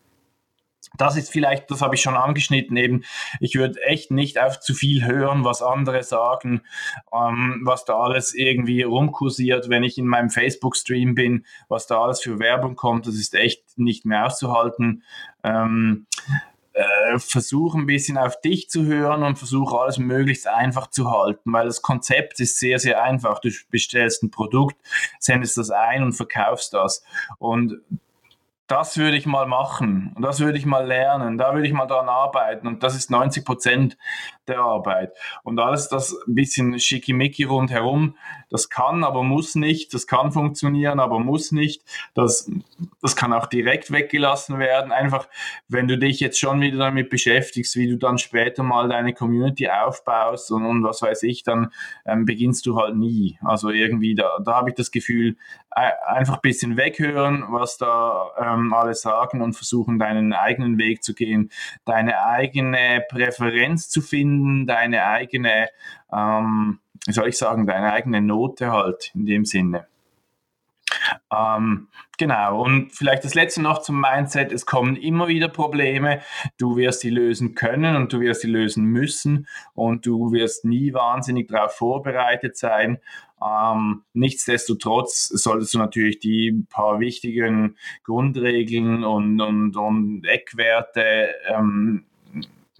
Das 0.98 1.16
ist 1.16 1.30
vielleicht, 1.30 1.70
das 1.70 1.80
habe 1.80 1.94
ich 1.94 2.02
schon 2.02 2.16
angeschnitten 2.16 2.76
eben, 2.76 3.02
ich 3.40 3.54
würde 3.54 3.82
echt 3.82 4.10
nicht 4.10 4.38
auf 4.38 4.60
zu 4.60 4.74
viel 4.74 5.06
hören, 5.06 5.42
was 5.42 5.62
andere 5.62 6.02
sagen, 6.02 6.62
ähm, 7.14 7.62
was 7.64 7.86
da 7.86 7.98
alles 7.98 8.34
irgendwie 8.34 8.82
rumkursiert, 8.82 9.70
wenn 9.70 9.84
ich 9.84 9.96
in 9.96 10.06
meinem 10.06 10.28
Facebook-Stream 10.28 11.14
bin, 11.14 11.46
was 11.68 11.86
da 11.86 12.02
alles 12.02 12.20
für 12.20 12.38
Werbung 12.38 12.76
kommt, 12.76 13.06
das 13.06 13.14
ist 13.14 13.34
echt 13.34 13.78
nicht 13.78 14.04
mehr 14.04 14.26
auszuhalten. 14.26 15.02
Ähm, 15.42 16.06
äh, 16.74 17.18
versuche 17.18 17.78
ein 17.78 17.86
bisschen 17.86 18.18
auf 18.18 18.40
dich 18.40 18.70
zu 18.70 18.84
hören 18.84 19.22
und 19.22 19.38
versuche 19.38 19.78
alles 19.78 19.98
möglichst 19.98 20.46
einfach 20.46 20.88
zu 20.88 21.10
halten, 21.10 21.52
weil 21.52 21.66
das 21.66 21.82
Konzept 21.82 22.40
ist 22.40 22.58
sehr, 22.58 22.78
sehr 22.78 23.02
einfach. 23.02 23.40
Du 23.40 23.50
bestellst 23.70 24.22
ein 24.22 24.30
Produkt, 24.30 24.76
sendest 25.18 25.58
das 25.58 25.70
ein 25.70 26.02
und 26.02 26.12
verkaufst 26.12 26.74
das. 26.74 27.04
Und 27.38 27.80
das 28.72 28.96
würde 28.96 29.18
ich 29.18 29.26
mal 29.26 29.46
machen 29.46 30.12
und 30.14 30.22
das 30.22 30.40
würde 30.40 30.56
ich 30.56 30.64
mal 30.64 30.86
lernen, 30.86 31.36
da 31.36 31.52
würde 31.52 31.66
ich 31.66 31.74
mal 31.74 31.86
dran 31.86 32.08
arbeiten 32.08 32.66
und 32.66 32.82
das 32.82 32.96
ist 32.96 33.10
90 33.10 33.44
Prozent 33.44 33.98
der 34.48 34.60
Arbeit. 34.60 35.12
Und 35.42 35.58
alles 35.60 35.88
das 35.88 36.16
ein 36.26 36.34
bisschen 36.34 36.78
schickimicki 36.78 37.44
rundherum, 37.44 38.16
das 38.50 38.68
kann, 38.68 39.04
aber 39.04 39.22
muss 39.22 39.54
nicht, 39.54 39.94
das 39.94 40.06
kann 40.06 40.32
funktionieren, 40.32 41.00
aber 41.00 41.20
muss 41.20 41.52
nicht, 41.52 41.82
das, 42.14 42.50
das 43.00 43.16
kann 43.16 43.32
auch 43.32 43.46
direkt 43.46 43.92
weggelassen 43.92 44.58
werden. 44.58 44.92
Einfach, 44.92 45.28
wenn 45.68 45.88
du 45.88 45.96
dich 45.96 46.20
jetzt 46.20 46.38
schon 46.38 46.60
wieder 46.60 46.78
damit 46.78 47.08
beschäftigst, 47.08 47.76
wie 47.76 47.88
du 47.88 47.96
dann 47.96 48.18
später 48.18 48.62
mal 48.62 48.88
deine 48.88 49.14
Community 49.14 49.68
aufbaust 49.68 50.50
und, 50.50 50.66
und 50.66 50.84
was 50.84 51.02
weiß 51.02 51.22
ich, 51.22 51.44
dann 51.44 51.72
ähm, 52.04 52.26
beginnst 52.26 52.66
du 52.66 52.78
halt 52.78 52.96
nie. 52.96 53.38
Also 53.42 53.70
irgendwie, 53.70 54.14
da, 54.14 54.38
da 54.44 54.56
habe 54.56 54.70
ich 54.70 54.74
das 54.74 54.90
Gefühl, 54.90 55.36
einfach 55.70 56.34
ein 56.34 56.42
bisschen 56.42 56.76
weghören, 56.76 57.44
was 57.48 57.78
da 57.78 58.30
ähm, 58.38 58.74
alle 58.74 58.94
sagen 58.94 59.40
und 59.40 59.54
versuchen, 59.54 59.98
deinen 59.98 60.34
eigenen 60.34 60.76
Weg 60.76 61.02
zu 61.02 61.14
gehen, 61.14 61.50
deine 61.86 62.26
eigene 62.26 63.02
Präferenz 63.08 63.88
zu 63.88 64.02
finden 64.02 64.31
finden, 64.32 64.66
deine 64.66 65.04
eigene, 65.04 65.68
ähm, 66.12 66.78
wie 67.06 67.12
soll 67.12 67.28
ich 67.28 67.38
sagen, 67.38 67.66
deine 67.66 67.92
eigene 67.92 68.20
Note 68.20 68.72
halt 68.72 69.12
in 69.14 69.26
dem 69.26 69.44
Sinne. 69.44 69.86
Ähm, 71.34 71.88
genau, 72.16 72.62
und 72.62 72.92
vielleicht 72.92 73.24
das 73.24 73.34
letzte 73.34 73.62
noch 73.62 73.82
zum 73.82 74.00
Mindset. 74.00 74.52
Es 74.52 74.66
kommen 74.66 74.96
immer 74.96 75.28
wieder 75.28 75.48
Probleme. 75.48 76.20
Du 76.58 76.76
wirst 76.76 77.00
sie 77.00 77.10
lösen 77.10 77.54
können 77.54 77.96
und 77.96 78.12
du 78.12 78.20
wirst 78.20 78.42
sie 78.42 78.48
lösen 78.48 78.84
müssen 78.84 79.48
und 79.74 80.06
du 80.06 80.32
wirst 80.32 80.64
nie 80.64 80.92
wahnsinnig 80.92 81.48
darauf 81.48 81.72
vorbereitet 81.72 82.56
sein. 82.56 82.98
Ähm, 83.42 84.02
nichtsdestotrotz 84.12 85.28
solltest 85.28 85.74
du 85.74 85.78
natürlich 85.78 86.20
die 86.20 86.64
paar 86.70 87.00
wichtigen 87.00 87.76
Grundregeln 88.04 89.02
und, 89.02 89.40
und, 89.40 89.76
und 89.76 90.24
Eckwerte 90.24 91.34
ähm, 91.48 92.04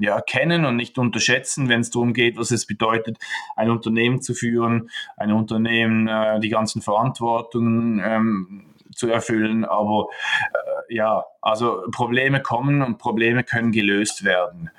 ja, 0.02 0.21
kennen 0.21 0.64
und 0.64 0.76
nicht 0.76 0.99
unterschätzen, 0.99 1.68
wenn 1.68 1.80
es 1.80 1.90
darum 1.90 2.12
geht, 2.12 2.37
was 2.37 2.50
es 2.50 2.66
bedeutet, 2.66 3.18
ein 3.56 3.71
Unternehmen 3.71 4.21
zu 4.21 4.35
führen, 4.35 4.90
ein 5.16 5.32
Unternehmen, 5.32 6.09
äh, 6.09 6.40
die 6.40 6.49
ganzen 6.49 6.82
Verantwortungen 6.82 8.02
ähm, 8.04 8.66
zu 8.94 9.09
erfüllen. 9.09 9.64
Aber 9.64 10.09
äh, 10.52 10.94
ja, 10.94 11.25
also 11.40 11.82
Probleme 11.92 12.40
kommen 12.40 12.82
und 12.82 12.99
Probleme 12.99 13.44
können 13.44 13.71
gelöst 13.71 14.25
werden. 14.25 14.71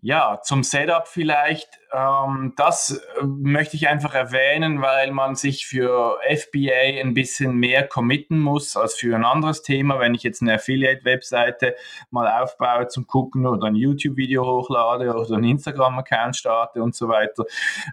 Ja, 0.00 0.40
zum 0.42 0.62
Setup 0.62 1.08
vielleicht. 1.08 1.68
Ähm, 1.92 2.52
das 2.56 3.00
äh, 3.20 3.24
möchte 3.24 3.74
ich 3.74 3.88
einfach 3.88 4.14
erwähnen, 4.14 4.80
weil 4.80 5.10
man 5.10 5.34
sich 5.34 5.66
für 5.66 6.18
FBA 6.28 7.00
ein 7.00 7.14
bisschen 7.14 7.56
mehr 7.56 7.86
committen 7.86 8.38
muss 8.38 8.76
als 8.76 8.94
für 8.94 9.16
ein 9.16 9.24
anderes 9.24 9.62
Thema. 9.62 9.98
Wenn 9.98 10.14
ich 10.14 10.22
jetzt 10.22 10.40
eine 10.40 10.54
Affiliate-Webseite 10.54 11.74
mal 12.10 12.42
aufbaue 12.42 12.86
zum 12.86 13.08
Gucken 13.08 13.46
oder 13.46 13.66
ein 13.66 13.74
YouTube-Video 13.74 14.44
hochlade 14.44 15.14
oder 15.14 15.36
ein 15.36 15.44
Instagram-Account 15.44 16.36
starte 16.36 16.80
und 16.80 16.94
so 16.94 17.08
weiter, 17.08 17.44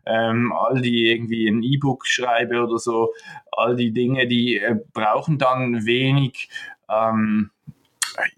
ähm, 0.05 0.53
all 0.53 0.81
die 0.81 1.09
irgendwie 1.09 1.47
ein 1.47 1.63
E-Book 1.63 2.05
schreibe 2.05 2.61
oder 2.61 2.77
so, 2.77 3.13
all 3.51 3.75
die 3.75 3.93
Dinge, 3.93 4.27
die 4.27 4.57
äh, 4.57 4.75
brauchen 4.93 5.39
dann 5.39 5.85
wenig. 5.85 6.49
Ähm, 6.87 7.49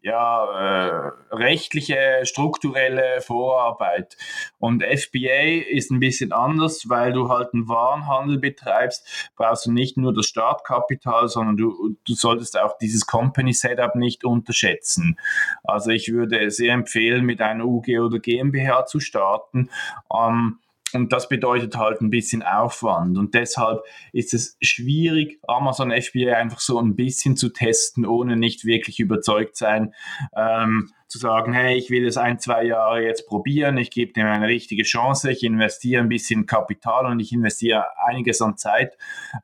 ja, 0.01 1.07
äh, 1.07 1.12
rechtliche, 1.31 2.22
strukturelle 2.24 3.22
Vorarbeit. 3.22 4.17
Und 4.60 4.84
FBA 4.84 5.63
ist 5.69 5.91
ein 5.91 6.00
bisschen 6.00 6.31
anders, 6.31 6.89
weil 6.89 7.13
du 7.13 7.29
halt 7.29 7.53
einen 7.53 7.67
Warenhandel 7.67 8.39
betreibst, 8.39 9.31
brauchst 9.36 9.65
du 9.65 9.72
nicht 9.72 9.98
nur 9.98 10.13
das 10.13 10.25
Startkapital, 10.25 11.27
sondern 11.27 11.57
du, 11.57 11.96
du 12.05 12.13
solltest 12.13 12.57
auch 12.60 12.77
dieses 12.77 13.05
Company 13.05 13.53
Setup 13.53 13.96
nicht 13.96 14.24
unterschätzen. 14.24 15.17
Also 15.63 15.91
ich 15.91 16.12
würde 16.12 16.51
sehr 16.51 16.74
empfehlen, 16.74 17.25
mit 17.25 17.41
einer 17.41 17.65
UG 17.65 18.00
oder 18.00 18.19
GmbH 18.19 18.86
zu 18.86 19.00
starten. 19.00 19.69
Ähm, 20.13 20.60
und 20.94 21.12
das 21.12 21.27
bedeutet 21.27 21.75
halt 21.77 22.01
ein 22.01 22.10
bisschen 22.10 22.44
Aufwand. 22.44 23.17
Und 23.17 23.34
deshalb 23.34 23.82
ist 24.13 24.34
es 24.34 24.58
schwierig, 24.62 25.39
Amazon 25.48 25.91
FBA 25.91 26.34
einfach 26.34 26.60
so 26.60 26.79
ein 26.79 26.96
bisschen 26.96 27.36
zu 27.36 27.50
testen, 27.50 28.06
ohne 28.06 28.38
nicht 28.38 28.65
wirklich 28.65 29.00
überzeugt 29.00 29.58
sein. 29.58 29.94
Ähm, 30.36 30.89
zu 31.08 31.20
sagen, 31.20 31.53
hey, 31.53 31.77
ich 31.77 31.89
will 31.89 32.06
es 32.06 32.17
ein, 32.17 32.39
zwei 32.39 32.65
Jahre 32.65 33.01
jetzt 33.01 33.27
probieren, 33.27 33.77
ich 33.77 33.91
gebe 33.91 34.12
dem 34.12 34.27
eine 34.27 34.48
richtige 34.48 34.84
Chance, 34.84 35.32
ich 35.32 35.44
investiere 35.44 36.01
ein 36.01 36.10
bisschen 36.10 36.46
Kapital 36.46 37.06
und 37.06 37.22
ich 37.22 37.32
investiere 37.32 37.86
einiges 38.06 38.41
an 38.41 38.58
Zeit. 38.58 38.98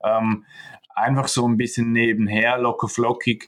Ähm, 0.04 0.46
einfach 0.96 1.28
so 1.28 1.48
ein 1.48 1.58
bisschen 1.58 1.92
nebenher, 1.92 2.58
locker 2.58 2.88
flockig, 2.88 3.48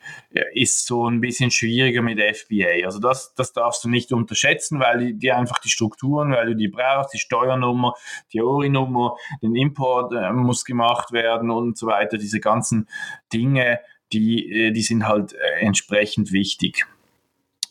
ist 0.54 0.86
so 0.86 1.08
ein 1.10 1.22
bisschen 1.22 1.52
schwieriger 1.52 2.02
mit 2.02 2.20
FBA. 2.20 2.86
Also 2.86 3.00
das, 3.00 3.34
das 3.36 3.54
darfst 3.54 3.84
du 3.84 3.90
nicht 3.90 4.12
unterschätzen, 4.12 4.80
weil 4.80 5.00
die, 5.00 5.14
die 5.18 5.32
einfach 5.32 5.60
die 5.60 5.70
Strukturen, 5.70 6.32
weil 6.32 6.48
du 6.48 6.56
die 6.56 6.68
brauchst, 6.68 7.14
die 7.14 7.20
Steuernummer, 7.20 7.94
die 8.34 8.42
ORI-Nummer, 8.42 9.16
den 9.42 9.56
Import 9.56 10.14
äh, 10.14 10.32
muss 10.32 10.66
gemacht 10.66 11.12
werden 11.12 11.50
und 11.52 11.78
so 11.78 11.88
weiter. 11.88 12.18
Diese 12.18 12.40
ganzen 12.40 12.88
Dinge, 13.34 13.80
die, 14.14 14.52
äh, 14.52 14.72
die 14.72 14.82
sind 14.82 15.08
halt 15.08 15.34
äh, 15.34 15.60
entsprechend 15.60 16.32
wichtig. 16.32 16.86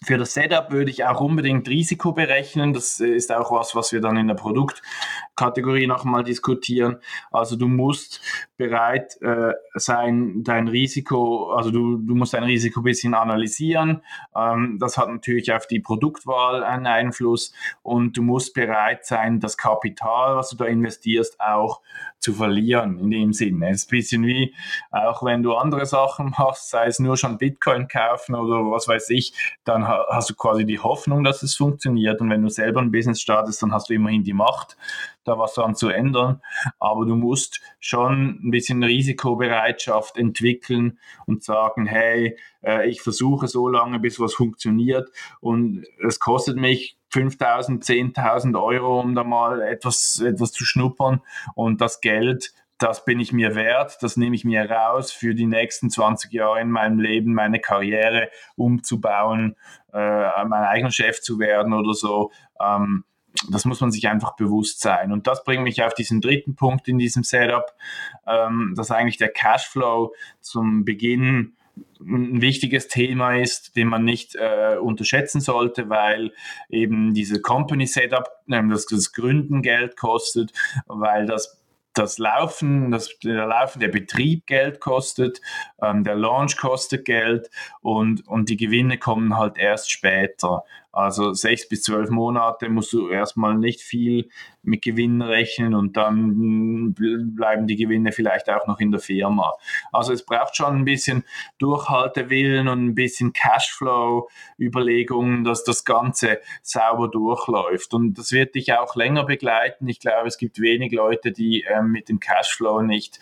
Für 0.04 0.18
das 0.18 0.34
Setup 0.34 0.70
würde 0.70 0.90
ich 0.90 1.04
auch 1.04 1.20
unbedingt 1.20 1.68
Risiko 1.68 2.12
berechnen. 2.12 2.74
Das 2.74 3.00
ist 3.00 3.32
auch 3.32 3.50
was, 3.50 3.74
was 3.74 3.92
wir 3.92 4.00
dann 4.00 4.16
in 4.16 4.28
der 4.28 4.34
Produktkategorie 4.34 5.86
nochmal 5.86 6.24
diskutieren. 6.24 6.98
Also 7.30 7.56
du 7.56 7.68
musst 7.68 8.20
bereit 8.56 9.16
äh, 9.22 9.52
sein, 9.74 10.44
dein 10.44 10.68
Risiko, 10.68 11.52
also 11.52 11.70
du, 11.70 11.96
du 11.96 12.14
musst 12.14 12.34
dein 12.34 12.44
Risiko 12.44 12.80
ein 12.80 12.84
bisschen 12.84 13.14
analysieren. 13.14 14.02
Ähm, 14.36 14.78
das 14.78 14.98
hat 14.98 15.08
natürlich 15.08 15.52
auf 15.52 15.66
die 15.66 15.80
Produktwahl 15.80 16.62
einen 16.62 16.86
Einfluss 16.86 17.52
und 17.82 18.16
du 18.16 18.22
musst 18.22 18.54
bereit 18.54 19.06
sein, 19.06 19.40
das 19.40 19.56
Kapital, 19.56 20.36
was 20.36 20.50
du 20.50 20.56
da 20.56 20.66
investierst, 20.66 21.40
auch 21.40 21.80
zu 22.18 22.32
verlieren 22.32 22.98
in 22.98 23.10
dem 23.10 23.32
Sinne. 23.32 23.70
Es 23.70 23.82
ist 23.82 23.88
ein 23.88 23.96
bisschen 23.96 24.26
wie, 24.26 24.54
auch 24.90 25.22
wenn 25.24 25.42
du 25.42 25.54
andere 25.54 25.86
Sachen 25.86 26.34
machst, 26.38 26.70
sei 26.70 26.86
es 26.86 26.98
nur 26.98 27.16
schon 27.16 27.38
Bitcoin 27.38 27.88
kaufen 27.88 28.34
oder 28.34 28.70
was 28.70 28.88
weiß 28.88 29.10
ich, 29.10 29.34
dann 29.64 29.86
hast 30.10 30.30
du 30.30 30.34
quasi 30.34 30.64
die 30.64 30.78
Hoffnung, 30.78 31.24
dass 31.24 31.42
es 31.42 31.54
funktioniert. 31.54 32.20
Und 32.20 32.30
wenn 32.30 32.42
du 32.42 32.48
selber 32.48 32.80
ein 32.80 32.92
Business 32.92 33.20
startest, 33.20 33.62
dann 33.62 33.72
hast 33.72 33.88
du 33.88 33.94
immerhin 33.94 34.22
die 34.22 34.32
Macht, 34.32 34.76
da 35.24 35.38
was 35.38 35.54
dran 35.54 35.74
zu 35.74 35.88
ändern. 35.88 36.40
Aber 36.78 37.06
du 37.06 37.16
musst 37.16 37.60
schon 37.80 38.40
ein 38.42 38.50
bisschen 38.50 38.82
Risikobereitschaft 38.82 40.16
entwickeln 40.16 40.98
und 41.26 41.44
sagen, 41.44 41.86
hey, 41.86 42.36
äh, 42.62 42.88
ich 42.88 43.02
versuche 43.02 43.48
so 43.48 43.68
lange, 43.68 43.98
bis 43.98 44.20
was 44.20 44.34
funktioniert. 44.34 45.10
Und 45.40 45.84
es 46.06 46.18
kostet 46.18 46.56
mich 46.56 46.96
5.000, 47.12 47.84
10.000 47.84 48.60
Euro, 48.60 49.00
um 49.00 49.14
da 49.14 49.24
mal 49.24 49.60
etwas, 49.62 50.20
etwas 50.20 50.52
zu 50.52 50.64
schnuppern. 50.64 51.20
Und 51.54 51.80
das 51.80 52.00
Geld 52.00 52.52
das 52.78 53.04
bin 53.04 53.20
ich 53.20 53.32
mir 53.32 53.54
wert, 53.54 53.98
das 54.02 54.16
nehme 54.16 54.34
ich 54.34 54.44
mir 54.44 54.68
raus 54.68 55.12
für 55.12 55.34
die 55.34 55.46
nächsten 55.46 55.90
20 55.90 56.32
Jahre 56.32 56.60
in 56.60 56.70
meinem 56.70 56.98
Leben, 56.98 57.32
meine 57.32 57.60
Karriere 57.60 58.30
umzubauen, 58.56 59.56
mein 59.94 60.64
eigener 60.64 60.90
Chef 60.90 61.20
zu 61.20 61.38
werden 61.38 61.72
oder 61.72 61.94
so. 61.94 62.30
Ähm, 62.60 63.04
das 63.50 63.64
muss 63.64 63.80
man 63.80 63.90
sich 63.90 64.08
einfach 64.08 64.36
bewusst 64.36 64.80
sein. 64.80 65.12
Und 65.12 65.26
das 65.26 65.44
bringt 65.44 65.64
mich 65.64 65.82
auf 65.82 65.94
diesen 65.94 66.20
dritten 66.20 66.54
Punkt 66.54 66.88
in 66.88 66.98
diesem 66.98 67.24
Setup, 67.24 67.74
ähm, 68.26 68.74
dass 68.76 68.90
eigentlich 68.90 69.16
der 69.16 69.30
Cashflow 69.30 70.14
zum 70.40 70.84
Beginn 70.84 71.56
ein 72.00 72.40
wichtiges 72.40 72.86
Thema 72.88 73.36
ist, 73.36 73.76
den 73.76 73.88
man 73.88 74.04
nicht 74.04 74.36
äh, 74.36 74.76
unterschätzen 74.76 75.40
sollte, 75.40 75.88
weil 75.88 76.32
eben 76.68 77.14
diese 77.14 77.40
Company 77.40 77.86
Setup, 77.86 78.28
das, 78.46 78.86
das 78.86 79.12
Gründen 79.12 79.62
kostet, 79.96 80.52
weil 80.86 81.26
das 81.26 81.63
das 81.94 82.18
Laufen, 82.18 82.90
das, 82.90 83.18
der 83.22 83.46
Laufen, 83.46 83.80
der 83.80 83.88
Betrieb 83.88 84.46
Geld 84.46 84.80
kostet, 84.80 85.40
ähm, 85.80 86.04
der 86.04 86.16
Launch 86.16 86.56
kostet 86.56 87.04
Geld 87.04 87.50
und, 87.80 88.26
und 88.26 88.48
die 88.48 88.56
Gewinne 88.56 88.98
kommen 88.98 89.36
halt 89.36 89.56
erst 89.56 89.90
später. 89.90 90.64
Also 90.94 91.32
sechs 91.32 91.68
bis 91.68 91.82
zwölf 91.82 92.10
Monate 92.10 92.68
musst 92.68 92.92
du 92.92 93.08
erstmal 93.08 93.56
nicht 93.56 93.80
viel 93.80 94.28
mit 94.62 94.82
Gewinn 94.82 95.22
rechnen 95.22 95.74
und 95.74 95.96
dann 95.96 96.94
bleiben 96.94 97.66
die 97.66 97.74
Gewinne 97.76 98.12
vielleicht 98.12 98.48
auch 98.48 98.66
noch 98.66 98.80
in 98.80 98.90
der 98.90 99.00
Firma. 99.00 99.52
Also 99.92 100.12
es 100.12 100.24
braucht 100.24 100.56
schon 100.56 100.76
ein 100.76 100.84
bisschen 100.84 101.24
Durchhaltewillen 101.58 102.68
und 102.68 102.84
ein 102.84 102.94
bisschen 102.94 103.32
Cashflow-Überlegungen, 103.32 105.44
dass 105.44 105.64
das 105.64 105.84
Ganze 105.84 106.40
sauber 106.62 107.08
durchläuft. 107.08 107.92
Und 107.92 108.16
das 108.16 108.32
wird 108.32 108.54
dich 108.54 108.72
auch 108.72 108.96
länger 108.96 109.24
begleiten. 109.24 109.88
Ich 109.88 110.00
glaube, 110.00 110.28
es 110.28 110.38
gibt 110.38 110.60
wenig 110.60 110.92
Leute, 110.92 111.32
die 111.32 111.64
ähm, 111.68 111.90
mit 111.90 112.08
dem 112.08 112.20
Cashflow 112.20 112.82
nicht, 112.82 113.18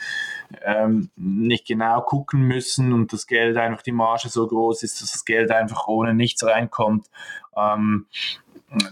ähm, 0.64 1.11
nicht 1.16 1.66
genau 1.66 2.00
gucken 2.02 2.42
müssen 2.42 2.92
und 2.92 3.12
das 3.12 3.26
Geld 3.26 3.56
einfach 3.56 3.82
die 3.82 3.92
Marge 3.92 4.28
so 4.28 4.47
groß 4.47 4.82
ist, 4.82 5.00
dass 5.00 5.12
das 5.12 5.25
Geld 5.25 5.50
einfach 5.50 5.87
ohne 5.87 6.14
nichts 6.14 6.44
reinkommt. 6.44 7.06
Ähm, 7.56 8.06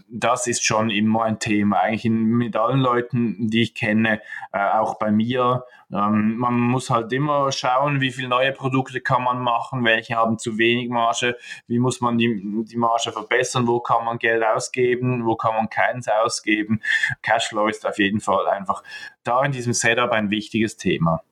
das 0.09 0.47
ist 0.47 0.65
schon 0.65 0.91
immer 0.91 1.25
ein 1.25 1.39
Thema, 1.39 1.81
eigentlich 1.81 2.05
in, 2.05 2.25
mit 2.25 2.57
allen 2.57 2.81
Leuten, 2.81 3.49
die 3.49 3.63
ich 3.63 3.75
kenne, 3.75 4.21
äh, 4.53 4.71
auch 4.73 4.99
bei 4.99 5.11
mir. 5.11 5.65
Ähm, 5.93 6.37
man 6.37 6.55
muss 6.55 6.91
halt 6.91 7.13
immer 7.13 7.51
schauen, 7.53 8.01
wie 8.01 8.11
viele 8.11 8.29
neue 8.29 8.53
Produkte 8.53 9.01
kann 9.01 9.25
man 9.25 9.41
machen, 9.41 9.85
welche 9.85 10.17
haben 10.17 10.39
zu 10.39 10.59
wenig 10.59 10.89
Marge, 10.89 11.37
wie 11.67 11.79
muss 11.79 12.01
man 12.01 12.19
die, 12.19 12.65
die 12.65 12.77
Marge 12.77 13.13
verbessern, 13.13 13.67
wo 13.67 13.81
kann 13.81 14.05
man 14.05 14.19
Geld 14.19 14.45
ausgeben, 14.45 15.25
wo 15.25 15.35
kann 15.37 15.55
man 15.55 15.71
keins 15.71 16.09
ausgeben. 16.09 16.81
Cashflow 17.23 17.67
ist 17.69 17.87
auf 17.87 17.99
jeden 17.99 18.21
Fall 18.21 18.47
einfach 18.49 18.83
da 19.25 19.43
in 19.45 19.53
diesem 19.53 19.73
Setup 19.73 20.11
ein 20.13 20.31
wichtiges 20.31 20.77
Thema. 20.77 21.23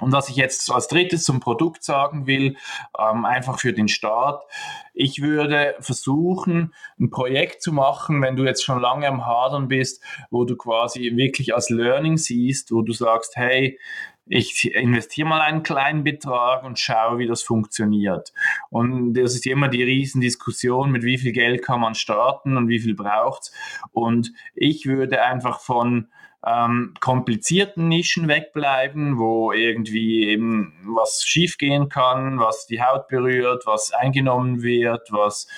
Und 0.00 0.12
was 0.12 0.28
ich 0.28 0.36
jetzt 0.36 0.70
als 0.70 0.88
drittes 0.88 1.24
zum 1.24 1.40
Produkt 1.40 1.82
sagen 1.82 2.26
will, 2.26 2.56
ähm, 2.98 3.24
einfach 3.24 3.58
für 3.58 3.72
den 3.72 3.88
Start, 3.88 4.44
ich 4.94 5.22
würde 5.22 5.74
versuchen, 5.80 6.72
ein 7.00 7.10
Projekt 7.10 7.62
zu 7.62 7.72
machen, 7.72 8.22
wenn 8.22 8.36
du 8.36 8.44
jetzt 8.44 8.64
schon 8.64 8.80
lange 8.80 9.08
am 9.08 9.26
Hadern 9.26 9.68
bist, 9.68 10.02
wo 10.30 10.44
du 10.44 10.56
quasi 10.56 11.16
wirklich 11.16 11.54
als 11.54 11.70
Learning 11.70 12.16
siehst, 12.16 12.72
wo 12.72 12.82
du 12.82 12.92
sagst, 12.92 13.36
hey, 13.36 13.78
ich 14.30 14.74
investiere 14.74 15.28
mal 15.28 15.40
einen 15.40 15.62
kleinen 15.62 16.04
Betrag 16.04 16.64
und 16.64 16.78
schaue, 16.78 17.18
wie 17.18 17.26
das 17.26 17.42
funktioniert. 17.42 18.32
Und 18.70 19.14
das 19.14 19.34
ist 19.34 19.46
immer 19.46 19.68
die 19.68 19.82
Riesendiskussion, 19.82 20.90
mit 20.90 21.02
wie 21.02 21.18
viel 21.18 21.32
Geld 21.32 21.64
kann 21.64 21.80
man 21.80 21.94
starten 21.94 22.56
und 22.56 22.68
wie 22.68 22.78
viel 22.78 22.94
braucht's. 22.94 23.52
Und 23.90 24.32
ich 24.54 24.86
würde 24.86 25.22
einfach 25.22 25.60
von 25.60 26.08
ähm, 26.46 26.94
komplizierten 27.00 27.88
Nischen 27.88 28.28
wegbleiben, 28.28 29.18
wo 29.18 29.52
irgendwie 29.52 30.28
eben 30.28 30.74
was 30.94 31.22
schiefgehen 31.24 31.88
kann, 31.88 32.38
was 32.38 32.66
die 32.66 32.82
Haut 32.82 33.08
berührt, 33.08 33.64
was 33.66 33.92
eingenommen 33.92 34.62
wird, 34.62 35.10
was 35.10 35.48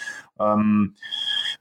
ähm, 0.40 0.94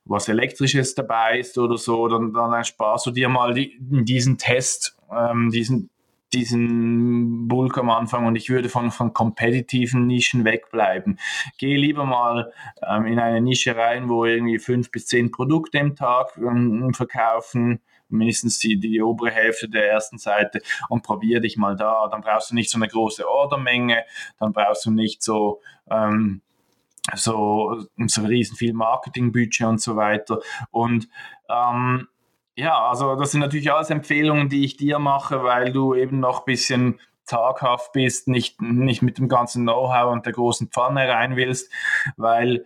was 0.06 0.28
elektrisches 0.28 0.96
dabei 0.96 1.40
ist 1.40 1.58
oder 1.58 1.78
so, 1.78 2.08
dann, 2.08 2.34
dann 2.34 2.54
ersparst 2.54 3.06
du 3.06 3.12
dir 3.12 3.30
mal 3.30 3.54
die, 3.54 3.78
diesen 3.80 4.38
Test, 4.38 4.98
ähm, 5.12 5.52
diesen 5.52 5.90
diesen 6.34 7.48
Bulk 7.48 7.78
am 7.80 7.90
Anfang 7.90 8.28
und 8.28 8.36
ich 8.36 8.50
würde 8.50 8.70
von, 8.70 8.92
von 8.92 9.14
kompetitiven 9.14 10.06
Nischen 10.06 10.46
wegbleiben. 10.46 11.20
Gehe 11.58 11.78
lieber 11.78 12.06
mal 12.06 12.54
ähm, 12.88 13.06
in 13.08 13.20
eine 13.20 13.42
Nische 13.42 13.76
rein, 13.76 14.10
wo 14.10 14.26
irgendwie 14.26 14.60
fünf 14.60 14.92
bis 14.92 15.08
zehn 15.08 15.32
Produkte 15.32 15.80
im 15.80 15.96
Tag 15.96 16.38
ähm, 16.38 16.94
verkaufen, 16.94 17.82
mindestens 18.10 18.60
die, 18.60 18.80
die 18.80 19.02
obere 19.02 19.32
Hälfte 19.32 19.70
der 19.70 19.90
ersten 19.90 20.18
Seite 20.18 20.62
und 20.90 21.04
probier 21.04 21.40
dich 21.40 21.58
mal 21.58 21.76
da. 21.76 22.08
Dann 22.10 22.22
brauchst 22.22 22.52
du 22.52 22.56
nicht 22.56 22.70
so 22.70 22.78
eine 22.78 22.88
große 22.88 23.28
Ordermenge, 23.28 24.04
dann 24.40 24.54
brauchst 24.54 24.86
du 24.86 24.92
nicht 24.92 25.24
so 25.24 25.62
ähm, 25.90 26.42
so, 27.16 27.86
so 28.08 28.22
riesen 28.22 28.56
viel 28.56 28.74
Marketingbudget 28.74 29.68
und 29.68 29.82
so 29.82 29.96
weiter. 29.96 30.40
Und 30.72 31.08
ähm, 31.50 32.08
ja, 32.56 32.88
also 32.88 33.16
das 33.16 33.32
sind 33.32 33.42
natürlich 33.42 33.72
alles 33.72 33.90
Empfehlungen, 33.90 34.50
die 34.50 34.66
ich 34.66 34.78
dir 34.78 35.00
mache, 35.00 35.44
weil 35.44 35.72
du 35.72 35.96
eben 35.96 36.20
noch 36.20 36.40
ein 36.40 36.46
bisschen 36.46 37.00
zaghaft 37.24 37.94
bist, 37.94 38.28
nicht, 38.28 38.60
nicht 38.60 39.02
mit 39.02 39.20
dem 39.20 39.30
ganzen 39.30 39.64
Know-how 39.64 40.12
und 40.12 40.26
der 40.26 40.34
großen 40.34 40.70
Pfanne 40.70 41.08
rein 41.08 41.36
willst, 41.36 41.72
weil 42.18 42.66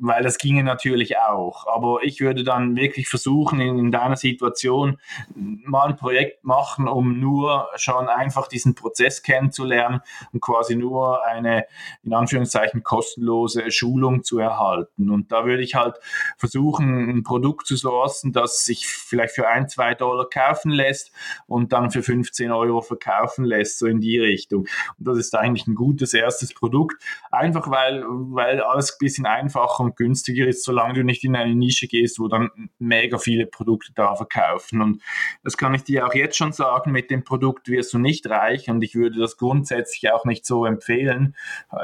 weil 0.00 0.22
das 0.22 0.38
ginge 0.38 0.64
natürlich 0.64 1.16
auch. 1.18 1.66
Aber 1.66 2.00
ich 2.02 2.20
würde 2.20 2.44
dann 2.44 2.76
wirklich 2.76 3.08
versuchen, 3.08 3.60
in, 3.60 3.78
in, 3.78 3.92
deiner 3.92 4.16
Situation 4.16 4.98
mal 5.34 5.88
ein 5.88 5.96
Projekt 5.96 6.44
machen, 6.44 6.88
um 6.88 7.20
nur 7.20 7.68
schon 7.76 8.08
einfach 8.08 8.48
diesen 8.48 8.74
Prozess 8.74 9.22
kennenzulernen 9.22 10.00
und 10.32 10.40
quasi 10.40 10.74
nur 10.76 11.24
eine, 11.24 11.66
in 12.02 12.12
Anführungszeichen, 12.12 12.82
kostenlose 12.82 13.70
Schulung 13.70 14.24
zu 14.24 14.38
erhalten. 14.38 15.10
Und 15.10 15.30
da 15.30 15.46
würde 15.46 15.62
ich 15.62 15.74
halt 15.74 15.96
versuchen, 16.36 17.08
ein 17.08 17.22
Produkt 17.22 17.66
zu 17.66 17.76
sourcen, 17.76 18.32
das 18.32 18.64
sich 18.64 18.88
vielleicht 18.88 19.34
für 19.34 19.48
ein, 19.48 19.68
zwei 19.68 19.94
Dollar 19.94 20.28
kaufen 20.28 20.70
lässt 20.70 21.12
und 21.46 21.72
dann 21.72 21.90
für 21.90 22.02
15 22.02 22.50
Euro 22.50 22.80
verkaufen 22.80 23.44
lässt, 23.44 23.78
so 23.78 23.86
in 23.86 24.00
die 24.00 24.18
Richtung. 24.18 24.66
Und 24.98 25.08
das 25.08 25.18
ist 25.18 25.34
eigentlich 25.34 25.66
ein 25.66 25.74
gutes 25.76 26.12
erstes 26.12 26.52
Produkt, 26.52 27.02
einfach 27.30 27.70
weil, 27.70 28.04
weil 28.06 28.60
alles 28.60 28.92
ein 28.92 28.98
bisschen 28.98 29.26
einfacher 29.26 29.43
einfacher 29.44 29.84
und 29.84 29.96
günstiger 29.96 30.46
ist, 30.46 30.64
solange 30.64 30.94
du 30.94 31.04
nicht 31.04 31.24
in 31.24 31.36
eine 31.36 31.54
Nische 31.54 31.86
gehst, 31.86 32.18
wo 32.18 32.28
dann 32.28 32.50
mega 32.78 33.18
viele 33.18 33.46
Produkte 33.46 33.92
da 33.94 34.14
verkaufen. 34.14 34.80
Und 34.80 35.02
das 35.42 35.56
kann 35.56 35.74
ich 35.74 35.84
dir 35.84 36.06
auch 36.06 36.14
jetzt 36.14 36.36
schon 36.36 36.52
sagen, 36.52 36.92
mit 36.92 37.10
dem 37.10 37.24
Produkt 37.24 37.68
wirst 37.68 37.92
du 37.92 37.98
nicht 37.98 38.28
reich 38.28 38.68
und 38.68 38.82
ich 38.82 38.94
würde 38.94 39.20
das 39.20 39.36
grundsätzlich 39.36 40.10
auch 40.12 40.24
nicht 40.24 40.46
so 40.46 40.64
empfehlen. 40.64 41.36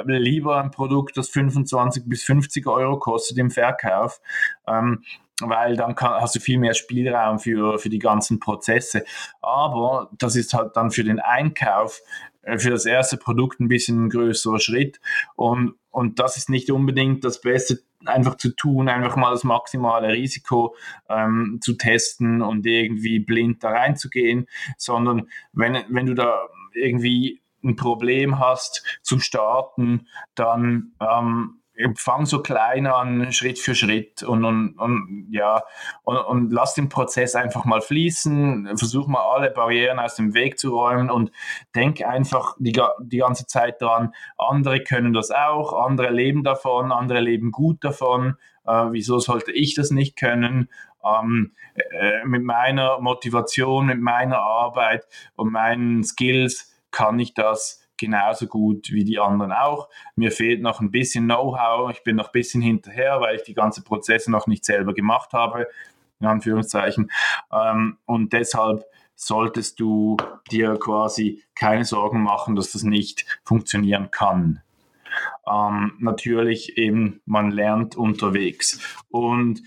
Lieber 0.07 0.62
ein 0.62 0.70
Produkt, 0.70 1.16
das 1.16 1.29
25 1.29 2.05
bis 2.07 2.23
50 2.25 2.66
Euro 2.66 2.99
kostet 2.99 3.38
im 3.38 3.51
Verkauf. 3.51 4.20
Ähm, 4.66 5.03
weil 5.40 5.76
dann 5.76 5.94
kann, 5.94 6.20
hast 6.20 6.35
du 6.37 6.40
viel 6.40 6.59
mehr 6.59 6.74
Spielraum 6.74 7.38
für, 7.38 7.79
für 7.79 7.88
die 7.88 7.98
ganzen 7.98 8.40
Prozesse. 8.40 9.05
Aber 9.40 10.11
das 10.18 10.37
ist 10.37 10.55
halt 10.55 10.76
dann 10.76 10.90
für 10.90 11.05
den 11.05 11.20
Einkauf 11.20 12.03
äh, 12.42 12.59
für 12.59 12.70
das 12.70 12.87
erste 12.87 13.16
Produkt 13.16 13.61
ein 13.61 13.68
bisschen 13.68 14.07
ein 14.07 14.11
größerer 14.11 14.61
Schritt. 14.61 15.00
Und, 15.37 15.74
und 15.90 16.18
das 16.18 16.37
ist 16.37 16.48
nicht 16.48 16.70
unbedingt 16.70 17.24
das 17.24 17.40
Beste, 17.40 17.81
einfach 18.07 18.37
zu 18.37 18.55
tun, 18.55 18.88
einfach 18.88 19.16
mal 19.16 19.31
das 19.31 19.44
maximale 19.44 20.09
Risiko 20.09 20.74
ähm, 21.09 21.59
zu 21.61 21.74
testen 21.74 22.40
und 22.40 22.66
irgendwie 22.66 23.18
blind 23.18 23.62
da 23.62 23.70
reinzugehen, 23.70 24.46
sondern 24.79 25.29
wenn, 25.53 25.79
wenn 25.88 26.07
du 26.07 26.14
da 26.14 26.48
irgendwie 26.72 27.42
ein 27.62 27.76
Problem 27.76 28.38
hast 28.38 28.85
zu 29.03 29.18
starten, 29.18 30.07
dann 30.35 30.92
ähm, 31.00 31.60
fang 31.97 32.27
so 32.27 32.43
klein 32.43 32.87
an, 32.87 33.33
Schritt 33.33 33.59
für 33.59 33.75
Schritt 33.75 34.23
und, 34.23 34.45
und, 34.45 34.75
und 34.79 35.29
ja, 35.31 35.62
und, 36.03 36.16
und, 36.16 36.53
lass 36.53 36.75
den 36.75 36.88
Prozess 36.88 37.35
einfach 37.35 37.64
mal 37.64 37.81
fließen, 37.81 38.77
versuch 38.77 39.07
mal 39.07 39.23
alle 39.23 39.51
Barrieren 39.51 39.99
aus 39.99 40.14
dem 40.16 40.35
Weg 40.35 40.59
zu 40.59 40.75
räumen 40.75 41.11
und 41.11 41.31
denk 41.75 42.03
einfach 42.03 42.57
die, 42.59 42.79
die 43.01 43.19
ganze 43.19 43.47
Zeit 43.47 43.81
dran, 43.81 44.12
andere 44.38 44.83
können 44.83 45.12
das 45.12 45.31
auch, 45.31 45.73
andere 45.85 46.11
leben 46.11 46.45
davon, 46.45 46.93
andere 46.93 47.21
leben 47.21 47.51
gut 47.53 47.83
davon, 47.85 48.37
äh, 48.66 48.87
wieso 48.90 49.19
sollte 49.19 49.53
ich 49.53 49.75
das 49.75 49.90
nicht 49.90 50.16
können? 50.16 50.69
Ähm, 51.05 51.53
äh, 51.75 52.25
mit 52.25 52.43
meiner 52.43 53.01
Motivation, 53.01 53.87
mit 53.87 54.01
meiner 54.01 54.38
Arbeit 54.38 55.07
und 55.35 55.51
meinen 55.51 56.05
Skills 56.05 56.71
kann 56.90 57.19
ich 57.19 57.35
das 57.35 57.80
genauso 58.01 58.47
gut 58.47 58.91
wie 58.91 59.05
die 59.05 59.19
anderen 59.19 59.53
auch. 59.53 59.89
Mir 60.17 60.33
fehlt 60.33 60.63
noch 60.63 60.81
ein 60.81 60.91
bisschen 60.91 61.27
Know-how, 61.27 61.91
ich 61.91 62.03
bin 62.03 62.17
noch 62.17 62.29
ein 62.29 62.33
bisschen 62.33 62.63
hinterher, 62.63 63.21
weil 63.21 63.37
ich 63.37 63.43
die 63.43 63.55
ganzen 63.55 63.85
Prozesse 63.85 64.31
noch 64.31 64.47
nicht 64.47 64.65
selber 64.65 64.95
gemacht 64.95 65.33
habe, 65.33 65.69
in 66.19 66.27
Anführungszeichen. 66.27 67.11
Ähm, 67.53 67.99
und 68.07 68.33
deshalb 68.33 68.85
solltest 69.15 69.79
du 69.79 70.17
dir 70.51 70.77
quasi 70.79 71.43
keine 71.55 71.85
Sorgen 71.85 72.23
machen, 72.23 72.57
dass 72.57 72.73
das 72.73 72.83
nicht 72.83 73.27
funktionieren 73.45 74.11
kann. 74.11 74.63
Ähm, 75.47 75.93
natürlich 75.99 76.79
eben, 76.79 77.21
man 77.27 77.51
lernt 77.51 77.97
unterwegs. 77.97 78.81
Und 79.11 79.63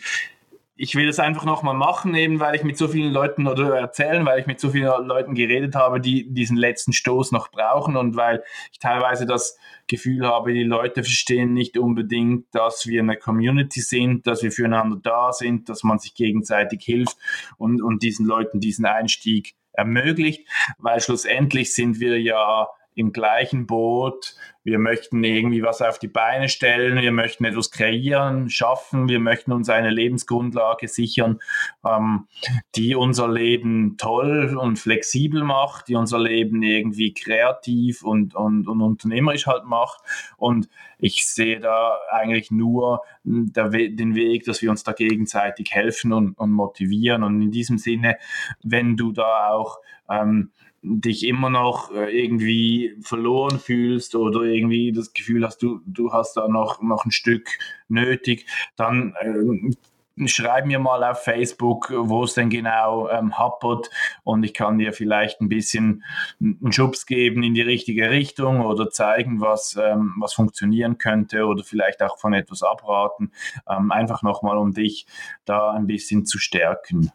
ich 0.84 0.96
will 0.96 1.08
das 1.08 1.19
einfach 1.19 1.46
nochmal 1.46 1.76
machen, 1.76 2.13
eben 2.13 2.41
weil 2.41 2.56
ich 2.56 2.63
mit 2.65 2.78
so 2.78 2.89
vielen 2.89 3.13
Leuten 3.13 3.48
oder 3.48 3.74
erzählen, 3.80 4.26
weil 4.26 4.41
ich 4.41 4.48
mit 4.48 4.60
so 4.60 4.69
vielen 4.69 5.08
Leuten 5.08 5.34
geredet 5.34 5.76
habe, 5.76 6.02
die 6.02 6.30
diesen 6.34 6.58
letzten 6.58 6.91
Stoß 6.91 7.32
noch 7.32 7.52
brauchen 7.52 7.96
und 7.96 8.17
weil 8.17 8.43
ich 8.69 8.80
teilweise 8.80 9.26
das 9.26 9.58
Gefühl 9.88 10.28
habe, 10.28 10.54
die 10.54 10.63
Leute 10.63 11.04
verstehen 11.04 11.54
nicht 11.54 11.78
unbedingt, 11.78 12.54
dass 12.54 12.86
wir 12.86 13.00
eine 13.00 13.15
Community 13.15 13.80
sind, 13.80 14.28
dass 14.28 14.43
wir 14.43 14.52
füreinander 14.52 14.98
da 15.02 15.32
sind, 15.32 15.69
dass 15.69 15.84
man 15.84 16.00
sich 16.00 16.15
gegenseitig 16.15 16.84
hilft 16.84 17.15
und, 17.58 17.82
und 17.82 18.04
diesen 18.04 18.26
Leuten 18.26 18.60
diesen 18.60 18.86
Einstieg 18.86 19.56
ermöglicht, 19.72 20.46
weil 20.80 21.00
schlussendlich 21.00 21.74
sind 21.74 22.02
wir 22.02 22.19
ja 22.22 22.67
im 22.95 23.12
gleichen 23.12 23.65
Boot. 23.67 24.36
Wir 24.63 24.79
möchten 24.79 25.23
irgendwie 25.23 25.62
was 25.62 25.82
auf 25.82 25.99
die 25.99 26.08
Beine 26.08 26.47
stellen, 26.47 27.01
wir 27.01 27.12
möchten 27.12 27.43
etwas 27.43 27.69
kreieren, 27.69 28.49
schaffen, 28.49 29.10
wir 29.10 29.19
möchten 29.19 29.51
uns 29.51 29.69
eine 29.69 29.89
Lebensgrundlage 29.89 30.88
sichern, 30.88 31.39
ähm, 31.86 32.27
die 32.75 32.95
unser 32.95 33.27
Leben 33.27 33.97
toll 33.97 34.56
und 34.58 34.79
flexibel 34.79 35.43
macht, 35.43 35.89
die 35.89 35.95
unser 35.95 36.19
Leben 36.19 36.63
irgendwie 36.63 37.13
kreativ 37.13 38.03
und, 38.03 38.36
und, 38.36 38.67
und 38.67 38.82
unternehmerisch 38.82 39.47
halt 39.47 39.65
macht. 39.65 40.01
Und 40.38 40.69
ich 40.97 41.27
sehe 41.27 41.60
da 41.60 41.97
eigentlich 42.10 42.49
nur 42.49 43.01
der, 43.25 43.69
den 43.69 44.15
Weg, 44.15 44.45
dass 44.45 44.62
wir 44.62 44.69
uns 44.69 44.84
da 44.84 44.93
gegenseitig 44.93 45.71
helfen 45.71 46.13
und, 46.13 46.38
und 46.38 46.51
motivieren. 46.51 47.23
Und 47.23 47.41
in 47.41 47.51
diesem 47.51 47.77
Sinne, 47.77 48.17
wenn 48.63 48.95
du 48.95 49.12
da 49.12 49.49
auch 49.49 49.79
ähm, 50.10 50.51
dich 50.84 51.26
immer 51.26 51.50
noch 51.50 51.91
äh, 51.91 52.12
irgendwie 52.12 52.98
verloren 53.02 53.60
fühlst 53.60 54.15
oder 54.15 54.41
irgendwie 54.41 54.91
das 54.91 55.13
Gefühl 55.13 55.46
hast, 55.46 55.63
du, 55.63 55.80
du 55.86 56.12
hast 56.12 56.36
da 56.36 56.48
noch, 56.48 56.82
noch 56.82 57.06
ein 57.06 57.12
Stück 57.12 57.58
nötig, 57.88 58.46
dann 58.76 59.15
äh, 59.22 60.28
schreib 60.28 60.65
mir 60.65 60.80
mal 60.80 61.04
auf 61.04 61.24
Facebook, 61.24 61.91
wo 61.96 62.26
es 62.26 62.34
denn 62.34 62.50
genau 62.50 63.10
ähm, 63.10 63.38
happert 63.38 63.89
und 64.24 64.43
ich 64.43 64.54
kann 64.54 64.78
dir 64.78 64.91
vielleicht 64.93 65.39
ein 65.39 65.50
bisschen 65.50 66.04
einen 66.39 66.72
Schubs 66.72 67.06
geben 67.06 67.43
in 67.43 67.54
die 67.54 67.62
richtige 67.62 68.10
Richtung 68.10 68.62
oder 68.62 68.89
zeigen, 68.89 69.39
was, 69.39 69.78
ähm, 69.82 70.13
was 70.19 70.34
funktionieren 70.34 70.98
könnte 70.98 71.46
oder 71.46 71.63
vielleicht 71.63 72.04
auch 72.04 72.19
von 72.19 72.34
etwas 72.34 72.62
abraten, 72.62 73.32
ähm, 73.69 73.91
einfach 73.91 74.22
nochmal, 74.22 74.58
um 74.58 74.74
dich 74.74 75.08
da 75.46 75.72
ein 75.72 75.88
bisschen 75.88 76.26
zu 76.26 76.38
stärken. 76.38 77.12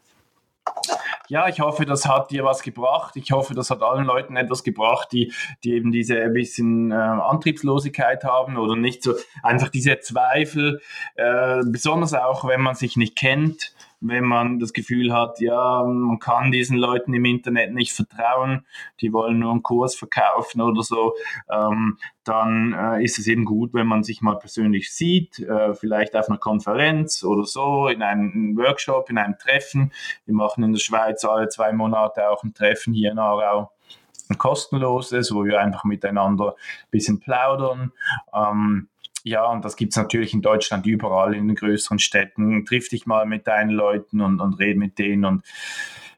Ja, 1.28 1.46
ich 1.48 1.60
hoffe, 1.60 1.84
das 1.84 2.06
hat 2.06 2.30
dir 2.30 2.44
was 2.44 2.62
gebracht. 2.62 3.16
Ich 3.16 3.32
hoffe, 3.32 3.54
das 3.54 3.70
hat 3.70 3.82
allen 3.82 4.06
Leuten 4.06 4.36
etwas 4.36 4.64
gebracht, 4.64 5.08
die, 5.12 5.32
die 5.62 5.74
eben 5.74 5.92
diese 5.92 6.18
ein 6.20 6.32
bisschen 6.32 6.90
äh, 6.90 6.94
Antriebslosigkeit 6.94 8.24
haben 8.24 8.56
oder 8.56 8.76
nicht 8.76 9.02
so 9.02 9.14
einfach 9.42 9.68
diese 9.68 10.00
Zweifel, 10.00 10.80
äh, 11.16 11.60
besonders 11.66 12.14
auch, 12.14 12.46
wenn 12.46 12.62
man 12.62 12.74
sich 12.74 12.96
nicht 12.96 13.16
kennt 13.16 13.72
wenn 14.00 14.24
man 14.24 14.58
das 14.58 14.72
Gefühl 14.72 15.12
hat, 15.12 15.40
ja, 15.40 15.84
man 15.84 16.18
kann 16.18 16.52
diesen 16.52 16.76
Leuten 16.76 17.14
im 17.14 17.24
Internet 17.24 17.72
nicht 17.72 17.92
vertrauen, 17.92 18.64
die 19.00 19.12
wollen 19.12 19.38
nur 19.38 19.50
einen 19.50 19.62
Kurs 19.62 19.96
verkaufen 19.96 20.60
oder 20.60 20.82
so, 20.82 21.14
ähm, 21.50 21.98
dann 22.24 22.72
äh, 22.72 23.04
ist 23.04 23.18
es 23.18 23.26
eben 23.26 23.44
gut, 23.44 23.74
wenn 23.74 23.86
man 23.86 24.02
sich 24.02 24.20
mal 24.20 24.38
persönlich 24.38 24.92
sieht, 24.92 25.38
äh, 25.40 25.74
vielleicht 25.74 26.14
auf 26.14 26.28
einer 26.28 26.38
Konferenz 26.38 27.24
oder 27.24 27.44
so, 27.44 27.88
in 27.88 28.02
einem 28.02 28.56
Workshop, 28.56 29.10
in 29.10 29.18
einem 29.18 29.36
Treffen. 29.38 29.92
Wir 30.26 30.34
machen 30.34 30.62
in 30.62 30.72
der 30.72 30.80
Schweiz 30.80 31.24
alle 31.24 31.48
zwei 31.48 31.72
Monate 31.72 32.28
auch 32.28 32.44
ein 32.44 32.54
Treffen 32.54 32.92
hier 32.92 33.12
in 33.12 33.18
Aarau 33.18 33.70
ein 34.30 34.38
kostenloses, 34.38 35.34
wo 35.34 35.44
wir 35.44 35.60
einfach 35.60 35.84
miteinander 35.84 36.50
ein 36.50 36.90
bisschen 36.90 37.18
plaudern. 37.18 37.92
Ähm, 38.34 38.88
ja, 39.24 39.44
und 39.46 39.64
das 39.64 39.76
gibt 39.76 39.92
es 39.92 39.96
natürlich 39.96 40.32
in 40.34 40.42
Deutschland 40.42 40.86
überall 40.86 41.34
in 41.34 41.48
den 41.48 41.56
größeren 41.56 41.98
Städten. 41.98 42.64
Triff 42.64 42.88
dich 42.88 43.06
mal 43.06 43.26
mit 43.26 43.46
deinen 43.46 43.70
Leuten 43.70 44.20
und, 44.20 44.40
und 44.40 44.58
red 44.58 44.76
mit 44.76 44.98
denen. 44.98 45.24
Und 45.24 45.42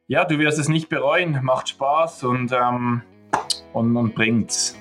ja, 0.06 0.24
du 0.24 0.38
wirst 0.38 0.58
es 0.58 0.68
nicht 0.68 0.88
bereuen. 0.88 1.40
Macht 1.42 1.68
Spaß 1.68 2.24
und, 2.24 2.52
ähm, 2.52 3.02
und, 3.72 3.96
und 3.96 4.14
bringt's. 4.14 4.76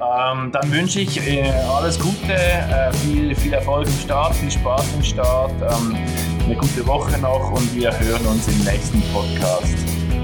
Ähm, 0.00 0.50
dann 0.50 0.72
wünsche 0.72 1.00
ich 1.00 1.20
äh, 1.26 1.50
alles 1.50 1.98
Gute, 1.98 2.32
äh, 2.32 2.92
viel, 2.92 3.34
viel 3.34 3.52
Erfolg 3.52 3.86
im 3.86 3.92
Start, 3.92 4.34
viel 4.34 4.50
Spaß 4.50 4.94
im 4.94 5.02
Start, 5.02 5.52
ähm, 5.60 5.96
eine 6.46 6.56
gute 6.56 6.86
Woche 6.86 7.20
noch 7.20 7.50
und 7.50 7.74
wir 7.74 7.92
hören 7.98 8.26
uns 8.26 8.48
im 8.48 8.64
nächsten 8.64 9.02
Podcast. 9.12 9.76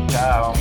Ciao. 0.09 0.55